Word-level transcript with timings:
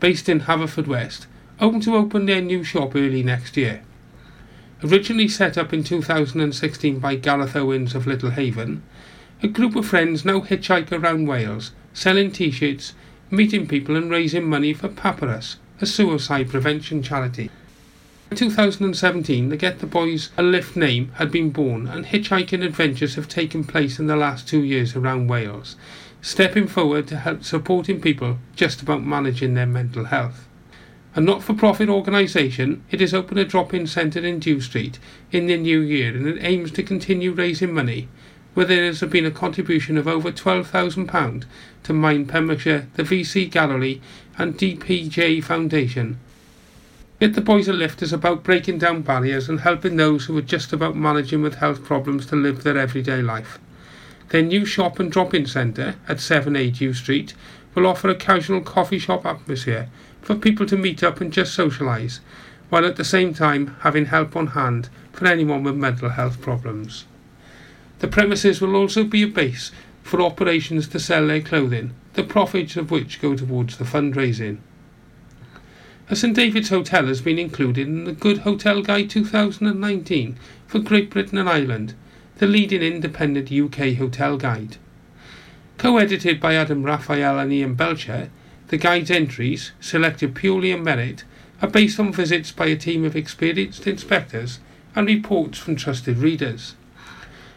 based 0.00 0.28
in 0.28 0.40
Haverfordwest, 0.40 1.26
hoping 1.58 1.80
to 1.82 1.94
open 1.94 2.26
their 2.26 2.40
new 2.40 2.64
shop 2.64 2.96
early 2.96 3.22
next 3.22 3.56
year. 3.56 3.82
Originally 4.82 5.28
set 5.28 5.58
up 5.58 5.74
in 5.74 5.84
2016 5.84 6.98
by 6.98 7.14
Gareth 7.14 7.54
Owens 7.54 7.94
of 7.94 8.06
Little 8.06 8.30
Haven, 8.30 8.82
a 9.42 9.48
group 9.48 9.76
of 9.76 9.86
friends 9.86 10.24
now 10.24 10.40
hitchhike 10.40 10.90
around 10.90 11.26
Wales, 11.26 11.72
selling 11.92 12.30
t-shirts, 12.30 12.94
meeting 13.30 13.66
people 13.66 13.94
and 13.94 14.10
raising 14.10 14.48
money 14.48 14.72
for 14.72 14.88
Papyrus, 14.88 15.56
a 15.80 15.86
suicide 15.86 16.48
prevention 16.48 17.02
charity. 17.02 17.50
In 18.30 18.36
2017, 18.36 19.48
the 19.48 19.56
Get 19.56 19.80
the 19.80 19.86
Boys 19.86 20.30
a 20.38 20.42
Lift 20.42 20.76
name 20.76 21.10
had 21.16 21.32
been 21.32 21.50
born 21.50 21.88
and 21.88 22.06
hitchhiking 22.06 22.64
adventures 22.64 23.16
have 23.16 23.28
taken 23.28 23.64
place 23.64 23.98
in 23.98 24.06
the 24.06 24.16
last 24.16 24.46
two 24.46 24.62
years 24.62 24.94
around 24.94 25.28
Wales, 25.28 25.76
stepping 26.22 26.66
forward 26.66 27.06
to 27.08 27.16
help 27.16 27.44
supporting 27.44 28.00
people 28.00 28.38
just 28.54 28.82
about 28.82 29.02
managing 29.02 29.54
their 29.54 29.66
mental 29.66 30.06
health. 30.06 30.46
A 31.14 31.20
not 31.20 31.42
for 31.42 31.54
profit 31.54 31.88
organisation, 31.88 32.84
it 32.90 33.00
has 33.00 33.12
opened 33.12 33.40
a 33.40 33.44
drop 33.44 33.74
in 33.74 33.86
centre 33.86 34.24
in 34.24 34.38
Dew 34.38 34.60
Street 34.60 34.98
in 35.32 35.46
the 35.46 35.56
new 35.56 35.80
year 35.80 36.14
and 36.14 36.26
it 36.26 36.38
aims 36.40 36.70
to 36.72 36.82
continue 36.82 37.32
raising 37.32 37.74
money, 37.74 38.08
where 38.54 38.66
there 38.66 38.84
has 38.84 39.00
been 39.02 39.26
a 39.26 39.30
contribution 39.30 39.98
of 39.98 40.06
over 40.06 40.30
£12,000 40.30 41.44
to 41.82 41.92
Mind 41.92 42.28
Pembrokeshire, 42.28 42.86
the 42.94 43.02
VC 43.02 43.50
Gallery, 43.50 44.00
and 44.38 44.56
DPJ 44.56 45.42
Foundation. 45.42 46.18
Get 47.18 47.34
the 47.34 47.40
Boys 47.40 47.68
a 47.68 47.72
Lift 47.72 48.02
is 48.02 48.12
about 48.12 48.44
breaking 48.44 48.78
down 48.78 49.02
barriers 49.02 49.48
and 49.48 49.60
helping 49.60 49.96
those 49.96 50.24
who 50.26 50.38
are 50.38 50.42
just 50.42 50.72
about 50.72 50.96
managing 50.96 51.42
with 51.42 51.56
health 51.56 51.84
problems 51.84 52.24
to 52.26 52.36
live 52.36 52.62
their 52.62 52.78
everyday 52.78 53.20
life. 53.20 53.58
Their 54.30 54.42
new 54.42 54.64
shop 54.64 55.00
and 55.00 55.10
drop 55.10 55.34
in 55.34 55.46
centre 55.46 55.96
at 56.08 56.18
7A 56.18 56.76
Dew 56.78 56.94
Street 56.94 57.34
will 57.74 57.86
offer 57.86 58.08
a 58.08 58.14
casual 58.14 58.60
coffee 58.60 58.98
shop 58.98 59.26
atmosphere 59.26 59.88
for 60.22 60.36
people 60.36 60.66
to 60.66 60.76
meet 60.76 61.02
up 61.02 61.20
and 61.20 61.32
just 61.32 61.56
socialise, 61.56 62.20
while 62.68 62.86
at 62.86 62.94
the 62.94 63.04
same 63.04 63.34
time 63.34 63.76
having 63.80 64.06
help 64.06 64.36
on 64.36 64.48
hand 64.48 64.88
for 65.12 65.26
anyone 65.26 65.64
with 65.64 65.74
mental 65.74 66.10
health 66.10 66.40
problems. 66.40 67.06
The 67.98 68.08
premises 68.08 68.60
will 68.60 68.76
also 68.76 69.02
be 69.02 69.24
a 69.24 69.28
base 69.28 69.72
for 70.02 70.22
operations 70.22 70.86
to 70.88 71.00
sell 71.00 71.26
their 71.26 71.40
clothing, 71.40 71.92
the 72.14 72.22
profits 72.22 72.76
of 72.76 72.90
which 72.90 73.20
go 73.20 73.34
towards 73.34 73.76
the 73.76 73.84
fundraising. 73.84 74.58
A 76.08 76.16
St 76.16 76.34
David's 76.34 76.70
Hotel 76.70 77.06
has 77.06 77.20
been 77.20 77.38
included 77.38 77.86
in 77.86 78.04
the 78.04 78.12
Good 78.12 78.38
Hotel 78.38 78.80
Guide 78.82 79.10
2019 79.10 80.36
for 80.66 80.78
Great 80.78 81.10
Britain 81.10 81.38
and 81.38 81.48
Ireland, 81.48 81.94
the 82.40 82.46
leading 82.46 82.80
independent 82.80 83.52
UK 83.52 83.96
hotel 83.96 84.38
guide. 84.38 84.78
Co-edited 85.76 86.40
by 86.40 86.54
Adam 86.54 86.82
Raphael 86.82 87.38
and 87.38 87.52
Ian 87.52 87.74
Belcher, 87.74 88.30
the 88.68 88.78
guide's 88.78 89.10
entries, 89.10 89.72
selected 89.78 90.34
purely 90.34 90.72
on 90.72 90.82
merit, 90.82 91.24
are 91.60 91.68
based 91.68 92.00
on 92.00 92.14
visits 92.14 92.50
by 92.50 92.64
a 92.68 92.76
team 92.76 93.04
of 93.04 93.14
experienced 93.14 93.86
inspectors 93.86 94.58
and 94.96 95.06
reports 95.06 95.58
from 95.58 95.76
trusted 95.76 96.16
readers. 96.16 96.76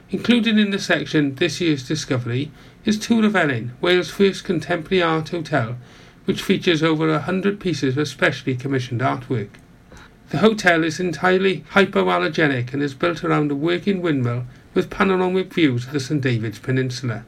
Included 0.10 0.60
in 0.60 0.72
the 0.72 0.80
section 0.80 1.36
This 1.36 1.62
Year's 1.62 1.88
Discovery 1.88 2.52
is 2.84 3.00
Tour 3.00 3.26
of 3.26 3.72
Wales' 3.80 4.10
first 4.10 4.44
contemporary 4.44 5.02
art 5.02 5.30
hotel, 5.30 5.78
which 6.26 6.42
features 6.42 6.84
over 6.84 7.08
a 7.08 7.20
hundred 7.20 7.62
pieces 7.62 7.96
of 7.96 8.10
specially 8.10 8.58
commissioned 8.58 9.00
artwork. 9.00 9.52
The 10.32 10.40
hotel 10.40 10.84
is 10.84 11.00
entirely 11.00 11.64
hypoallergenic 11.72 12.74
and 12.74 12.84
is 12.84 12.94
built 12.94 13.24
around 13.24 13.50
a 13.50 13.56
working 13.56 14.02
windmill 14.02 14.44
with 14.74 14.90
panoramic 14.90 15.54
views 15.54 15.86
of 15.88 15.94
the 15.94 16.00
St 16.00 16.22
David's 16.22 16.60
Peninsula. 16.60 17.24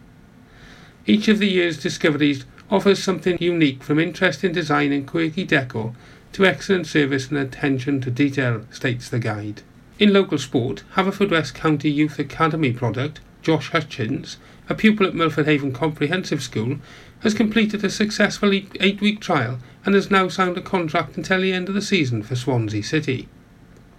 Each 1.06 1.28
of 1.28 1.40
the 1.40 1.50
year's 1.50 1.82
discoveries 1.82 2.46
offers 2.70 3.02
something 3.02 3.38
unique 3.40 3.84
from 3.84 4.00
interesting 4.00 4.52
design 4.52 4.92
and 4.92 5.06
quirky 5.06 5.44
decor 5.44 5.94
to 6.34 6.46
excellent 6.46 6.88
service 6.88 7.30
and 7.30 7.38
attention 7.38 8.02
to 8.02 8.12
detail, 8.12 8.66
states 8.72 9.08
the 9.08 9.20
guide. 9.20 9.62
In 10.00 10.12
local 10.12 10.38
sport, 10.38 10.84
Haverfordwest 10.96 11.54
County 11.54 11.90
Youth 11.90 12.20
Academy 12.20 12.74
product, 12.74 13.22
Josh 13.42 13.70
Hutchins, 13.70 14.38
a 14.68 14.76
pupil 14.76 15.06
at 15.06 15.16
Milford 15.16 15.46
Haven 15.46 15.72
Comprehensive 15.72 16.42
School, 16.42 16.80
has 17.20 17.34
completed 17.34 17.84
a 17.84 17.90
successful 17.90 18.52
eight 18.52 19.00
week 19.00 19.22
trial 19.22 19.60
and 19.86 19.96
has 19.96 20.12
now 20.12 20.28
signed 20.28 20.58
a 20.58 20.62
contract 20.62 21.16
until 21.16 21.42
the 21.42 21.54
end 21.54 21.70
of 21.70 21.76
the 21.76 21.82
season 21.82 22.24
for 22.24 22.36
Swansea 22.36 22.84
City. 22.84 23.30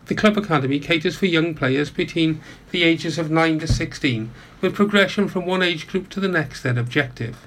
The 0.06 0.15
club 0.15 0.37
academy 0.39 0.78
caters 0.78 1.17
for 1.17 1.27
young 1.27 1.55
players 1.55 1.91
between 1.91 2.41
the 2.71 2.84
ages 2.84 3.19
of 3.19 3.31
9 3.31 3.59
to 3.59 3.67
16, 3.67 4.31
with 4.61 4.75
progression 4.75 5.27
from 5.27 5.47
one 5.47 5.62
age 5.62 5.89
group 5.89 6.09
to 6.11 6.21
the 6.21 6.28
next 6.28 6.62
their 6.62 6.78
objective. 6.78 7.47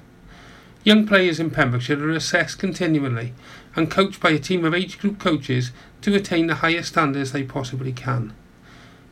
Young 0.84 1.06
players 1.06 1.40
in 1.40 1.50
Pembrokeshire 1.50 2.02
are 2.02 2.10
assessed 2.10 2.58
continually 2.58 3.32
and 3.76 3.90
coached 3.90 4.20
by 4.20 4.30
a 4.30 4.38
team 4.38 4.64
of 4.64 4.74
age 4.74 4.98
group 4.98 5.18
coaches 5.18 5.72
to 6.02 6.14
attain 6.14 6.46
the 6.48 6.56
highest 6.56 6.90
standards 6.90 7.32
they 7.32 7.42
possibly 7.42 7.92
can. 7.92 8.34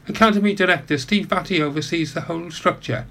Academy 0.08 0.54
Director 0.54 0.98
Steve 0.98 1.28
Batty 1.28 1.62
oversees 1.62 2.14
the 2.14 2.22
whole 2.22 2.50
structure, 2.50 3.06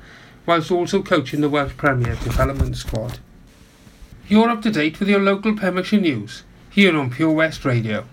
whilst 0.46 0.72
also 0.72 1.02
coaching 1.02 1.42
the 1.42 1.50
Welsh 1.50 1.78
Premier 1.78 2.16
development 2.16 2.78
squad. 2.78 3.20
You're 4.28 4.50
up 4.50 4.62
to 4.64 4.72
date 4.72 5.00
with 5.00 5.10
your 5.10 5.22
local 5.22 5.56
Pembrokeshire 5.56 6.02
news 6.02 6.44
here 6.70 6.96
on 6.98 7.10
Pure 7.12 7.32
West 7.32 7.66
Radio. 7.66 8.06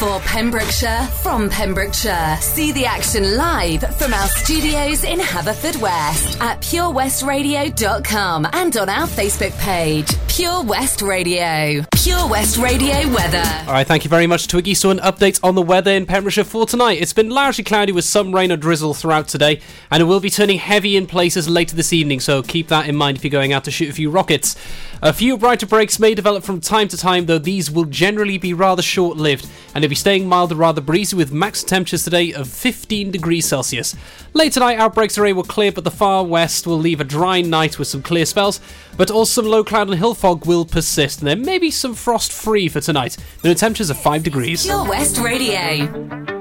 For 0.00 0.18
Pembrokeshire, 0.20 1.06
from 1.22 1.50
Pembrokeshire. 1.50 2.38
See 2.40 2.72
the 2.72 2.86
action 2.86 3.36
live 3.36 3.82
from 3.98 4.14
our 4.14 4.28
studios 4.28 5.04
in 5.04 5.18
Haverfordwest 5.18 6.40
at 6.40 6.62
purewestradio.com 6.62 8.46
and 8.54 8.76
on 8.78 8.88
our 8.88 9.06
Facebook 9.06 9.52
page, 9.58 10.08
Pure 10.26 10.62
West 10.62 11.02
Radio. 11.02 11.84
Pure 12.02 12.28
West 12.28 12.56
Radio 12.56 12.94
weather. 13.12 13.42
All 13.66 13.74
right, 13.74 13.86
thank 13.86 14.04
you 14.04 14.08
very 14.08 14.26
much, 14.26 14.48
Twiggy. 14.48 14.72
So, 14.72 14.88
an 14.88 15.00
update 15.00 15.38
on 15.42 15.54
the 15.54 15.60
weather 15.60 15.90
in 15.90 16.06
Pembrokeshire 16.06 16.44
for 16.44 16.64
tonight. 16.64 17.02
It's 17.02 17.12
been 17.12 17.28
largely 17.28 17.62
cloudy 17.62 17.92
with 17.92 18.06
some 18.06 18.34
rain 18.34 18.50
or 18.50 18.56
drizzle 18.56 18.94
throughout 18.94 19.28
today, 19.28 19.60
and 19.90 20.00
it 20.00 20.06
will 20.06 20.20
be 20.20 20.30
turning 20.30 20.56
heavy 20.56 20.96
in 20.96 21.06
places 21.06 21.46
later 21.46 21.76
this 21.76 21.92
evening, 21.92 22.20
so 22.20 22.42
keep 22.42 22.68
that 22.68 22.88
in 22.88 22.96
mind 22.96 23.18
if 23.18 23.24
you're 23.24 23.30
going 23.30 23.52
out 23.52 23.64
to 23.64 23.70
shoot 23.70 23.90
a 23.90 23.92
few 23.92 24.08
rockets. 24.08 24.56
A 25.02 25.12
few 25.12 25.36
brighter 25.36 25.66
breaks 25.66 25.98
may 25.98 26.14
develop 26.14 26.42
from 26.42 26.60
time 26.60 26.88
to 26.88 26.96
time, 26.96 27.26
though 27.26 27.38
these 27.38 27.70
will 27.70 27.84
generally 27.84 28.38
be 28.38 28.54
rather 28.54 28.82
short 28.82 29.18
lived, 29.18 29.46
and 29.74 29.84
it'll 29.84 29.89
be 29.90 29.96
staying 29.96 30.26
mild 30.26 30.52
and 30.52 30.60
rather 30.60 30.80
breezy 30.80 31.16
with 31.16 31.32
max 31.32 31.62
temperatures 31.64 32.04
today 32.04 32.32
of 32.32 32.48
15 32.48 33.10
degrees 33.10 33.44
Celsius. 33.44 33.96
Late 34.32 34.52
tonight, 34.52 34.78
outbreaks 34.78 35.18
array 35.18 35.32
will 35.32 35.42
clear, 35.42 35.72
but 35.72 35.84
the 35.84 35.90
far 35.90 36.24
west 36.24 36.66
will 36.66 36.78
leave 36.78 37.00
a 37.00 37.04
dry 37.04 37.42
night 37.42 37.78
with 37.78 37.88
some 37.88 38.00
clear 38.00 38.24
spells, 38.24 38.60
but 38.96 39.10
also 39.10 39.42
some 39.42 39.50
low 39.50 39.64
cloud 39.64 39.88
and 39.88 39.98
hill 39.98 40.14
fog 40.14 40.46
will 40.46 40.64
persist, 40.64 41.18
and 41.18 41.28
there 41.28 41.36
may 41.36 41.58
be 41.58 41.70
some 41.70 41.94
frost 41.94 42.32
free 42.32 42.68
for 42.68 42.80
tonight. 42.80 43.16
The 43.42 43.54
temperatures 43.54 43.90
are 43.90 43.94
5 43.94 44.22
degrees. 44.22 44.64
Pure 44.64 44.88
West 44.88 45.18
Radio. 45.18 46.39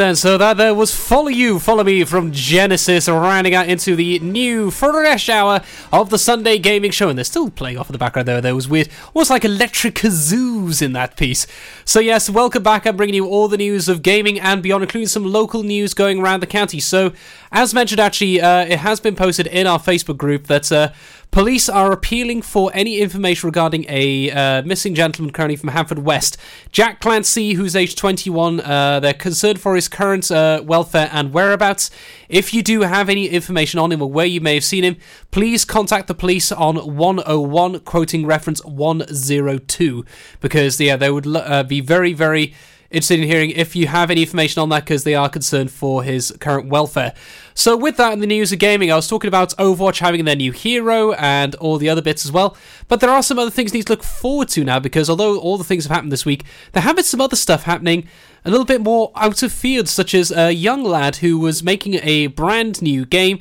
Then, 0.00 0.16
so 0.16 0.38
that 0.38 0.56
there 0.56 0.74
was 0.74 0.94
Follow 0.94 1.28
You, 1.28 1.58
Follow 1.58 1.84
Me 1.84 2.04
from 2.04 2.32
Genesis, 2.32 3.06
rounding 3.06 3.54
out 3.54 3.68
into 3.68 3.94
the 3.94 4.18
new 4.20 4.70
fresh 4.70 5.28
hour 5.28 5.60
of 5.92 6.10
the 6.10 6.18
Sunday 6.18 6.58
Gaming 6.58 6.90
Show. 6.90 7.08
And 7.08 7.18
they're 7.18 7.24
still 7.24 7.50
playing 7.50 7.78
off 7.78 7.88
in 7.88 7.92
the 7.92 7.98
background 7.98 8.28
there. 8.28 8.40
There 8.40 8.54
was 8.54 8.68
weird, 8.68 8.88
almost 9.14 9.30
like 9.30 9.44
electric 9.44 9.94
kazoos 9.94 10.82
in 10.82 10.92
that 10.92 11.16
piece. 11.16 11.46
So 11.84 12.00
yes, 12.00 12.30
welcome 12.30 12.62
back. 12.62 12.86
I'm 12.86 12.96
bringing 12.96 13.14
you 13.14 13.26
all 13.26 13.48
the 13.48 13.56
news 13.56 13.88
of 13.88 14.02
gaming 14.02 14.38
and 14.38 14.62
beyond, 14.62 14.82
including 14.82 15.08
some 15.08 15.24
local 15.24 15.62
news 15.62 15.94
going 15.94 16.20
around 16.20 16.40
the 16.40 16.46
county. 16.46 16.80
So, 16.80 17.12
as 17.52 17.74
mentioned, 17.74 18.00
actually, 18.00 18.40
uh, 18.40 18.64
it 18.66 18.78
has 18.78 19.00
been 19.00 19.16
posted 19.16 19.46
in 19.46 19.66
our 19.66 19.78
Facebook 19.78 20.16
group 20.16 20.46
that... 20.46 20.70
Uh, 20.70 20.90
Police 21.30 21.68
are 21.68 21.92
appealing 21.92 22.42
for 22.42 22.72
any 22.74 22.98
information 22.98 23.46
regarding 23.46 23.86
a 23.88 24.32
uh, 24.32 24.62
missing 24.62 24.96
gentleman 24.96 25.32
currently 25.32 25.54
from 25.54 25.70
Haverfordwest. 25.70 26.36
Jack 26.72 27.00
Clancy, 27.00 27.52
who's 27.52 27.76
aged 27.76 27.96
21, 27.98 28.58
uh, 28.60 28.98
they're 28.98 29.14
concerned 29.14 29.60
for 29.60 29.76
his 29.76 29.86
current 29.86 30.28
uh, 30.32 30.60
welfare 30.64 31.08
and 31.12 31.32
whereabouts. 31.32 31.92
If 32.28 32.52
you 32.52 32.62
do 32.62 32.80
have 32.80 33.08
any 33.08 33.28
information 33.28 33.78
on 33.78 33.92
him 33.92 34.02
or 34.02 34.10
where 34.10 34.26
you 34.26 34.40
may 34.40 34.54
have 34.54 34.64
seen 34.64 34.82
him, 34.82 34.96
please 35.30 35.64
contact 35.64 35.79
the 35.88 36.14
police 36.14 36.52
on 36.52 36.96
101, 36.96 37.80
quoting 37.80 38.26
reference 38.26 38.64
102, 38.64 40.04
because 40.40 40.80
yeah, 40.80 40.96
they 40.96 41.10
would 41.10 41.26
uh, 41.26 41.62
be 41.62 41.80
very, 41.80 42.12
very 42.12 42.54
interested 42.90 43.20
in 43.20 43.26
hearing 43.26 43.50
if 43.50 43.76
you 43.76 43.86
have 43.86 44.10
any 44.10 44.22
information 44.22 44.60
on 44.60 44.68
that 44.68 44.84
because 44.84 45.04
they 45.04 45.14
are 45.14 45.28
concerned 45.28 45.70
for 45.70 46.02
his 46.02 46.34
current 46.40 46.68
welfare. 46.68 47.14
So, 47.54 47.76
with 47.76 47.96
that 47.98 48.12
in 48.12 48.20
the 48.20 48.26
news 48.26 48.52
of 48.52 48.58
gaming, 48.58 48.90
I 48.90 48.96
was 48.96 49.06
talking 49.06 49.28
about 49.28 49.56
Overwatch 49.56 49.98
having 49.98 50.24
their 50.24 50.36
new 50.36 50.52
hero 50.52 51.12
and 51.12 51.54
all 51.56 51.78
the 51.78 51.88
other 51.88 52.02
bits 52.02 52.24
as 52.24 52.32
well. 52.32 52.56
But 52.88 53.00
there 53.00 53.10
are 53.10 53.22
some 53.22 53.38
other 53.38 53.50
things 53.50 53.72
you 53.72 53.78
need 53.78 53.86
to 53.86 53.92
look 53.92 54.02
forward 54.02 54.48
to 54.50 54.64
now 54.64 54.80
because 54.80 55.08
although 55.08 55.38
all 55.38 55.58
the 55.58 55.64
things 55.64 55.84
have 55.84 55.94
happened 55.94 56.12
this 56.12 56.26
week, 56.26 56.44
there 56.72 56.82
have 56.82 56.96
been 56.96 57.04
some 57.04 57.20
other 57.20 57.36
stuff 57.36 57.64
happening 57.64 58.08
a 58.44 58.50
little 58.50 58.66
bit 58.66 58.80
more 58.80 59.12
out 59.14 59.42
of 59.42 59.52
field, 59.52 59.88
such 59.88 60.14
as 60.14 60.30
a 60.30 60.52
young 60.52 60.82
lad 60.82 61.16
who 61.16 61.38
was 61.38 61.62
making 61.62 61.94
a 62.02 62.28
brand 62.28 62.80
new 62.82 63.04
game 63.04 63.40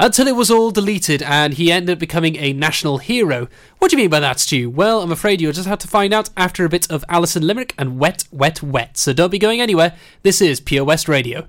until 0.00 0.26
it 0.28 0.36
was 0.36 0.50
all 0.50 0.70
deleted 0.70 1.22
and 1.22 1.54
he 1.54 1.72
ended 1.72 1.94
up 1.94 1.98
becoming 1.98 2.36
a 2.36 2.52
national 2.52 2.98
hero. 2.98 3.48
What 3.78 3.90
do 3.90 3.96
you 3.96 4.02
mean 4.02 4.10
by 4.10 4.20
that, 4.20 4.40
Stu? 4.40 4.70
Well, 4.70 5.02
I'm 5.02 5.12
afraid 5.12 5.40
you'll 5.40 5.52
just 5.52 5.68
have 5.68 5.78
to 5.80 5.88
find 5.88 6.12
out 6.12 6.30
after 6.36 6.64
a 6.64 6.68
bit 6.68 6.90
of 6.90 7.04
Alison 7.08 7.46
Limerick 7.46 7.74
and 7.76 7.98
Wet, 7.98 8.24
Wet, 8.30 8.62
Wet. 8.62 8.96
So 8.96 9.12
don't 9.12 9.30
be 9.30 9.38
going 9.38 9.60
anywhere. 9.60 9.94
This 10.22 10.40
is 10.40 10.60
Pure 10.60 10.84
West 10.84 11.08
Radio. 11.08 11.48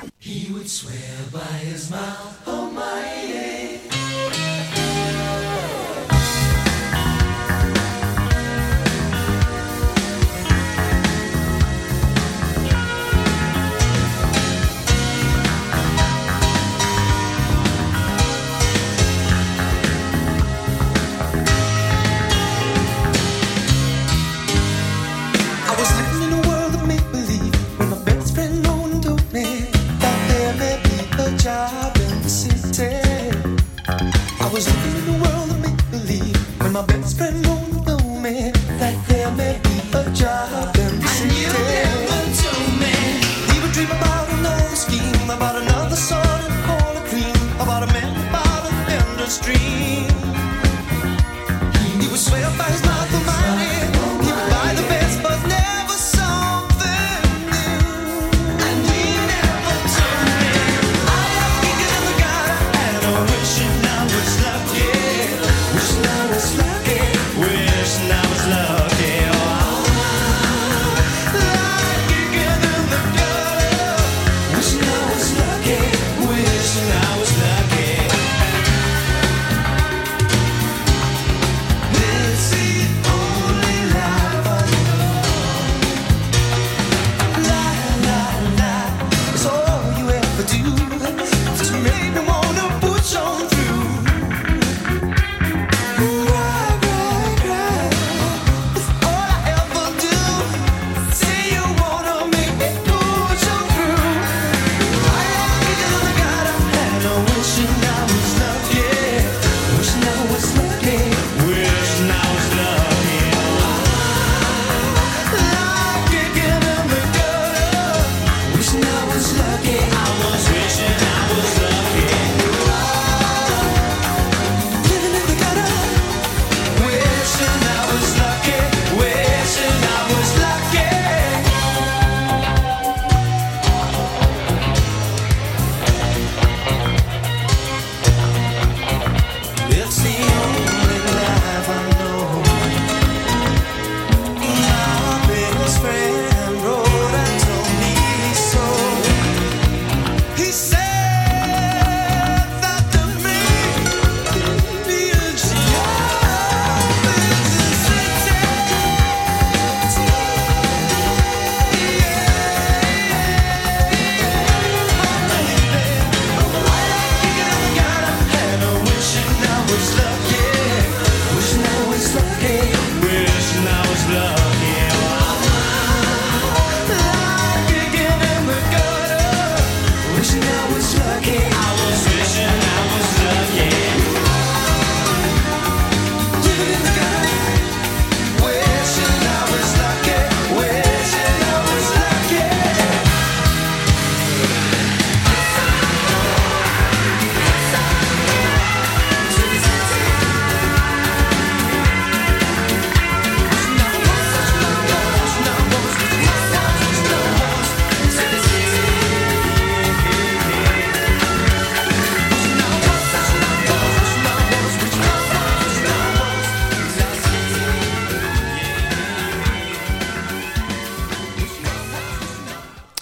Wishing 174.11 174.40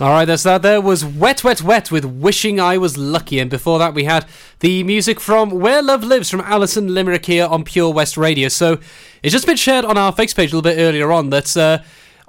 All 0.02 0.12
right, 0.12 0.24
that's 0.24 0.44
that. 0.44 0.62
There 0.62 0.80
was 0.80 1.04
Wet, 1.04 1.44
Wet, 1.44 1.62
Wet 1.62 1.92
with 1.92 2.06
Wishing 2.06 2.58
I 2.58 2.78
Was 2.78 2.98
Lucky. 2.98 3.38
And 3.38 3.50
before 3.50 3.80
that, 3.80 3.94
we 3.94 4.06
had 4.06 4.26
the 4.62 4.82
music 4.86 5.20
from 5.20 5.50
Where 5.50 5.82
Love 5.82 6.06
Lives 6.06 6.30
from 6.30 6.40
Alison 6.40 6.94
Limerick 6.94 7.26
here 7.26 7.46
on 7.46 7.66
Pure 7.66 7.92
West 7.92 8.16
Radio. 8.16 8.48
So 8.48 8.80
it's 9.22 9.34
just 9.34 9.46
been 9.46 9.58
shared 9.58 9.84
on 9.84 9.98
our 9.98 10.14
Facebook 10.14 10.38
page 10.38 10.54
a 10.54 10.56
little 10.56 10.62
bit 10.62 10.80
earlier 10.80 11.12
on 11.12 11.32
that 11.32 11.58
uh, 11.58 11.80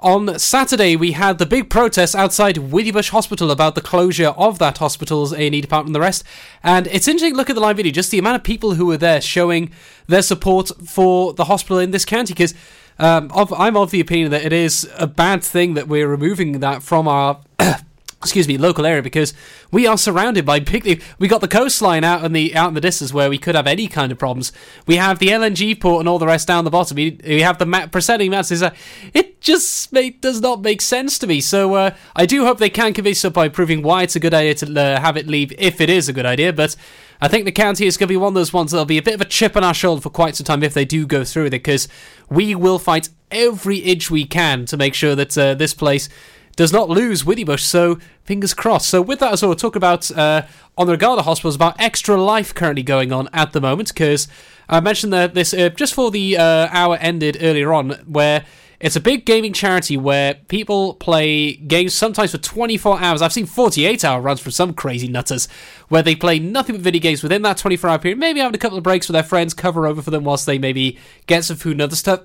on 0.01 0.37
Saturday 0.37 0.97
we 0.97 1.13
had 1.13 1.37
the 1.37 1.45
big 1.45 1.69
protest 1.69 2.13
outside 2.13 2.57
Withybush 2.57 3.11
Hospital 3.11 3.51
about 3.51 3.75
the 3.75 3.81
closure 3.81 4.29
of 4.29 4.59
that 4.59 4.79
hospital's 4.79 5.31
A&E 5.31 5.61
department 5.61 5.89
and 5.89 5.95
the 5.95 6.01
rest. 6.01 6.25
And 6.63 6.87
it's 6.87 7.07
interesting 7.07 7.37
look 7.37 7.49
at 7.49 7.55
the 7.55 7.61
live 7.61 7.77
video, 7.77 7.93
just 7.93 8.11
the 8.11 8.19
amount 8.19 8.35
of 8.35 8.43
people 8.43 8.73
who 8.73 8.87
were 8.87 8.97
there 8.97 9.21
showing 9.21 9.71
their 10.07 10.23
support 10.23 10.71
for 10.85 11.33
the 11.33 11.45
hospital 11.45 11.79
in 11.79 11.91
this 11.91 12.03
county 12.03 12.33
because 12.33 12.53
um, 13.01 13.31
of, 13.33 13.51
I'm 13.53 13.75
of 13.75 13.91
the 13.91 13.99
opinion 13.99 14.31
that 14.31 14.43
it 14.43 14.53
is 14.53 14.89
a 14.97 15.07
bad 15.07 15.43
thing 15.43 15.73
that 15.73 15.87
we're 15.87 16.07
removing 16.07 16.59
that 16.59 16.83
from 16.83 17.07
our 17.07 17.41
excuse 18.21 18.47
me, 18.47 18.55
local 18.55 18.85
area 18.85 19.01
because 19.01 19.33
we 19.71 19.87
are 19.87 19.97
surrounded 19.97 20.45
by 20.45 20.59
big. 20.59 21.01
We 21.17 21.27
got 21.27 21.41
the 21.41 21.47
coastline 21.47 22.03
out 22.03 22.23
in 22.23 22.33
the 22.33 22.55
out 22.55 22.67
in 22.67 22.75
the 22.75 22.81
distance 22.81 23.11
where 23.11 23.29
we 23.29 23.39
could 23.39 23.55
have 23.55 23.65
any 23.65 23.87
kind 23.87 24.11
of 24.11 24.19
problems. 24.19 24.51
We 24.85 24.97
have 24.97 25.17
the 25.17 25.29
LNG 25.29 25.79
port 25.81 26.01
and 26.01 26.07
all 26.07 26.19
the 26.19 26.27
rest 26.27 26.47
down 26.47 26.63
the 26.63 26.69
bottom. 26.69 26.95
We, 26.95 27.19
we 27.25 27.41
have 27.41 27.57
the 27.57 27.65
ma- 27.65 27.87
presenting 27.87 28.29
masses. 28.29 28.61
Uh, 28.61 28.75
it 29.13 29.41
just 29.41 29.91
make, 29.91 30.21
does 30.21 30.39
not 30.39 30.61
make 30.61 30.81
sense 30.81 31.17
to 31.19 31.27
me. 31.27 31.41
So 31.41 31.73
uh, 31.73 31.95
I 32.15 32.27
do 32.27 32.45
hope 32.45 32.59
they 32.59 32.69
can 32.69 32.93
convince 32.93 33.25
us 33.25 33.33
by 33.33 33.49
proving 33.49 33.81
why 33.81 34.03
it's 34.03 34.15
a 34.15 34.19
good 34.19 34.35
idea 34.35 34.53
to 34.55 34.79
uh, 34.79 35.01
have 35.01 35.17
it 35.17 35.25
leave 35.25 35.51
if 35.57 35.81
it 35.81 35.89
is 35.89 36.07
a 36.07 36.13
good 36.13 36.27
idea. 36.27 36.53
But 36.53 36.75
I 37.21 37.27
think 37.27 37.45
the 37.45 37.51
county 37.51 37.85
is 37.85 37.97
going 37.97 38.07
to 38.07 38.11
be 38.13 38.17
one 38.17 38.29
of 38.29 38.33
those 38.33 38.51
ones 38.51 38.71
that'll 38.71 38.85
be 38.85 38.97
a 38.97 39.03
bit 39.03 39.13
of 39.13 39.21
a 39.21 39.25
chip 39.25 39.55
on 39.55 39.63
our 39.63 39.75
shoulder 39.75 40.01
for 40.01 40.09
quite 40.09 40.35
some 40.35 40.45
time 40.45 40.63
if 40.63 40.73
they 40.73 40.85
do 40.85 41.05
go 41.05 41.23
through 41.23 41.43
with 41.43 41.53
it 41.53 41.63
because 41.63 41.87
we 42.29 42.55
will 42.55 42.79
fight 42.79 43.09
every 43.29 43.77
inch 43.77 44.09
we 44.09 44.25
can 44.25 44.65
to 44.65 44.75
make 44.75 44.95
sure 44.95 45.15
that 45.15 45.37
uh, 45.37 45.53
this 45.53 45.73
place 45.75 46.09
does 46.55 46.73
not 46.73 46.89
lose 46.89 47.23
Withybush, 47.23 47.61
so 47.61 47.97
fingers 48.23 48.53
crossed. 48.53 48.89
So 48.89 49.01
with 49.01 49.19
that 49.19 49.33
as 49.33 49.41
well, 49.41 49.49
we'll 49.49 49.55
talk 49.55 49.75
about 49.75 50.11
uh, 50.11 50.43
on 50.77 50.87
the 50.87 50.93
Regatta 50.93 51.21
Hospitals 51.21 51.55
about 51.55 51.79
Extra 51.79 52.21
Life 52.21 52.53
currently 52.53 52.83
going 52.83 53.13
on 53.13 53.29
at 53.33 53.53
the 53.53 53.61
moment 53.61 53.89
because 53.89 54.27
I 54.67 54.79
mentioned 54.79 55.13
that 55.13 55.33
this 55.33 55.53
uh, 55.53 55.69
just 55.69 55.93
for 55.93 56.11
the 56.11 56.37
uh, 56.37 56.67
hour 56.71 56.97
ended 56.97 57.37
earlier 57.39 57.71
on 57.71 57.91
where 58.07 58.45
it's 58.81 58.95
a 58.95 58.99
big 58.99 59.25
gaming 59.25 59.53
charity 59.53 59.95
where 59.95 60.33
people 60.33 60.95
play 60.95 61.53
games 61.53 61.93
sometimes 61.93 62.31
for 62.31 62.39
24 62.39 62.99
hours. 62.99 63.21
I've 63.21 63.31
seen 63.31 63.45
48 63.45 64.03
hour 64.03 64.19
runs 64.19 64.39
from 64.39 64.51
some 64.51 64.73
crazy 64.73 65.07
nutters 65.07 65.47
where 65.87 66.01
they 66.01 66.15
play 66.15 66.39
nothing 66.39 66.75
but 66.75 66.81
video 66.81 66.99
games 66.99 67.21
within 67.21 67.43
that 67.43 67.57
24 67.57 67.89
hour 67.89 67.99
period, 67.99 68.17
maybe 68.17 68.39
having 68.39 68.55
a 68.55 68.59
couple 68.59 68.77
of 68.77 68.83
breaks 68.83 69.07
with 69.07 69.13
their 69.13 69.23
friends, 69.23 69.53
cover 69.53 69.85
over 69.85 70.01
for 70.01 70.09
them 70.09 70.23
whilst 70.23 70.45
they 70.45 70.57
maybe 70.57 70.97
get 71.27 71.45
some 71.45 71.57
food 71.57 71.73
and 71.73 71.81
other 71.83 71.95
stuff. 71.95 72.23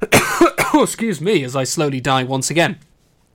excuse 0.82 1.20
me 1.20 1.44
as 1.44 1.54
I 1.54 1.64
slowly 1.64 2.00
die 2.00 2.24
once 2.24 2.50
again. 2.50 2.78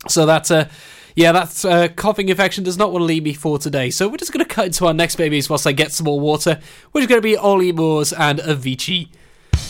So 0.07 0.25
that's 0.25 0.49
uh, 0.49 0.69
yeah, 1.15 1.31
that 1.33 1.65
uh, 1.65 1.87
coughing 1.89 2.29
infection 2.29 2.63
does 2.63 2.77
not 2.77 2.91
want 2.91 3.01
to 3.01 3.05
leave 3.05 3.23
me 3.23 3.33
for 3.33 3.59
today. 3.59 3.89
So 3.89 4.07
we're 4.07 4.17
just 4.17 4.31
going 4.31 4.45
to 4.45 4.53
cut 4.53 4.67
into 4.67 4.85
our 4.85 4.93
next 4.93 5.17
babies 5.17 5.49
whilst 5.49 5.67
I 5.67 5.73
get 5.73 5.91
some 5.91 6.05
more 6.05 6.19
water, 6.19 6.59
which 6.91 7.03
is 7.03 7.07
going 7.07 7.21
to 7.21 7.27
be 7.27 7.35
Ollie 7.35 7.73
Murs 7.73 8.13
and 8.13 8.39
Avicii. 8.39 9.09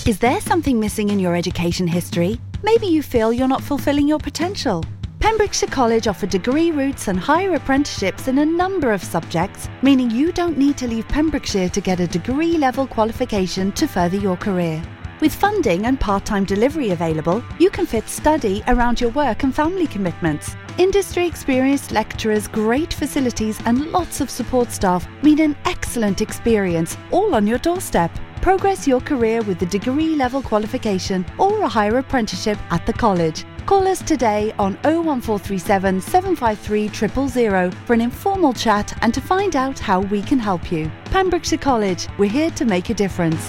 Is 0.05 0.19
there 0.19 0.39
something 0.41 0.79
missing 0.79 1.09
in 1.09 1.19
your 1.19 1.35
education 1.35 1.87
history? 1.87 2.39
Maybe 2.61 2.87
you 2.87 3.01
feel 3.01 3.31
you're 3.31 3.47
not 3.47 3.63
fulfilling 3.63 4.07
your 4.07 4.19
potential. 4.19 4.83
Pembrokeshire 5.19 5.69
College 5.69 6.07
offer 6.07 6.27
degree 6.27 6.71
routes 6.71 7.07
and 7.07 7.17
higher 7.17 7.55
apprenticeships 7.55 8.27
in 8.27 8.39
a 8.39 8.45
number 8.45 8.91
of 8.91 9.03
subjects, 9.03 9.69
meaning 9.81 10.11
you 10.11 10.33
don't 10.33 10.57
need 10.57 10.77
to 10.77 10.87
leave 10.87 11.07
Pembrokeshire 11.07 11.69
to 11.69 11.81
get 11.81 12.01
a 12.01 12.07
degree 12.07 12.57
level 12.57 12.85
qualification 12.85 13.71
to 13.73 13.87
further 13.87 14.17
your 14.17 14.35
career. 14.35 14.81
With 15.21 15.33
funding 15.33 15.85
and 15.85 15.99
part 15.99 16.25
time 16.25 16.45
delivery 16.45 16.91
available, 16.91 17.43
you 17.59 17.69
can 17.69 17.85
fit 17.85 18.07
study 18.09 18.61
around 18.67 18.99
your 18.99 19.11
work 19.11 19.43
and 19.43 19.55
family 19.55 19.87
commitments. 19.87 20.55
Industry 20.77 21.27
experienced 21.27 21.91
lecturers, 21.91 22.47
great 22.47 22.93
facilities, 22.93 23.59
and 23.65 23.87
lots 23.91 24.21
of 24.21 24.29
support 24.29 24.71
staff 24.71 25.07
mean 25.21 25.39
an 25.39 25.57
excellent 25.65 26.21
experience, 26.21 26.97
all 27.11 27.35
on 27.35 27.47
your 27.47 27.57
doorstep. 27.57 28.11
Progress 28.41 28.87
your 28.87 29.01
career 29.01 29.41
with 29.41 29.59
the 29.59 29.65
degree 29.65 30.15
level 30.15 30.41
qualification 30.41 31.25
or 31.37 31.61
a 31.61 31.67
higher 31.67 31.97
apprenticeship 31.97 32.57
at 32.71 32.85
the 32.85 32.93
college. 32.93 33.43
Call 33.65 33.85
us 33.85 34.01
today 34.01 34.53
on 34.57 34.75
01437 34.83 35.99
753 35.99 36.87
000 37.27 37.71
for 37.85 37.93
an 37.93 38.01
informal 38.01 38.53
chat 38.53 38.97
and 39.03 39.13
to 39.13 39.19
find 39.19 39.57
out 39.57 39.77
how 39.77 39.99
we 39.99 40.21
can 40.21 40.39
help 40.39 40.71
you. 40.71 40.89
Pembrokeshire 41.05 41.59
College, 41.59 42.07
we're 42.17 42.29
here 42.29 42.49
to 42.51 42.63
make 42.63 42.89
a 42.89 42.93
difference. 42.93 43.45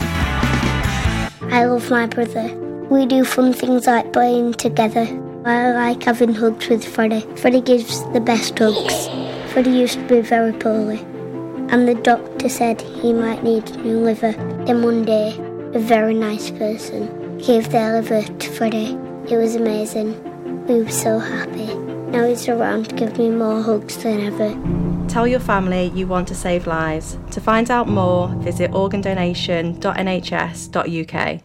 I 1.53 1.65
love 1.67 1.89
my 1.89 2.07
brother. 2.07 2.53
We 2.91 3.07
do 3.07 3.25
fun 3.25 3.53
things 3.53 3.87
like 3.87 4.13
playing 4.13 4.55
together. 4.55 5.07
I 5.45 5.71
like 5.71 6.03
having 6.03 6.35
hugs 6.35 6.69
with 6.69 6.85
Freddie. 6.85 7.25
Freddie 7.37 7.61
gives 7.61 8.03
the 8.13 8.21
best 8.21 8.59
hugs. 8.59 9.09
Freddie 9.53 9.71
used 9.71 10.01
to 10.01 10.07
be 10.07 10.21
very 10.21 10.53
poorly, 10.53 10.99
and 11.71 11.89
the 11.89 11.95
doctor 11.95 12.49
said 12.49 12.81
he 12.81 13.13
might 13.13 13.45
need 13.45 13.71
a 13.71 13.77
new 13.79 13.99
liver. 13.99 14.33
Then 14.67 14.83
one 14.83 15.05
day, 15.05 15.37
a 15.73 15.79
very 15.79 16.15
nice 16.15 16.51
person 16.51 17.39
gave 17.39 17.71
their 17.71 18.01
liver 18.01 18.23
to 18.23 18.51
Freddie. 18.51 18.99
It 19.29 19.37
was 19.37 19.55
amazing. 19.55 20.17
We 20.67 20.83
were 20.83 20.91
so 20.91 21.19
happy. 21.19 21.73
Now 22.11 22.27
he's 22.27 22.49
around 22.49 22.89
to 22.91 22.97
give 22.97 23.17
me 23.19 23.31
more 23.31 23.63
hugs 23.63 23.97
than 24.03 24.21
ever. 24.21 24.57
Tell 25.09 25.27
your 25.27 25.41
family 25.41 25.87
you 25.95 26.07
want 26.07 26.29
to 26.29 26.35
save 26.35 26.67
lives. 26.67 27.17
To 27.31 27.41
find 27.41 27.71
out 27.71 27.89
more, 27.89 28.29
visit 28.39 28.71
organdonation.nhs.uk. 28.73 31.41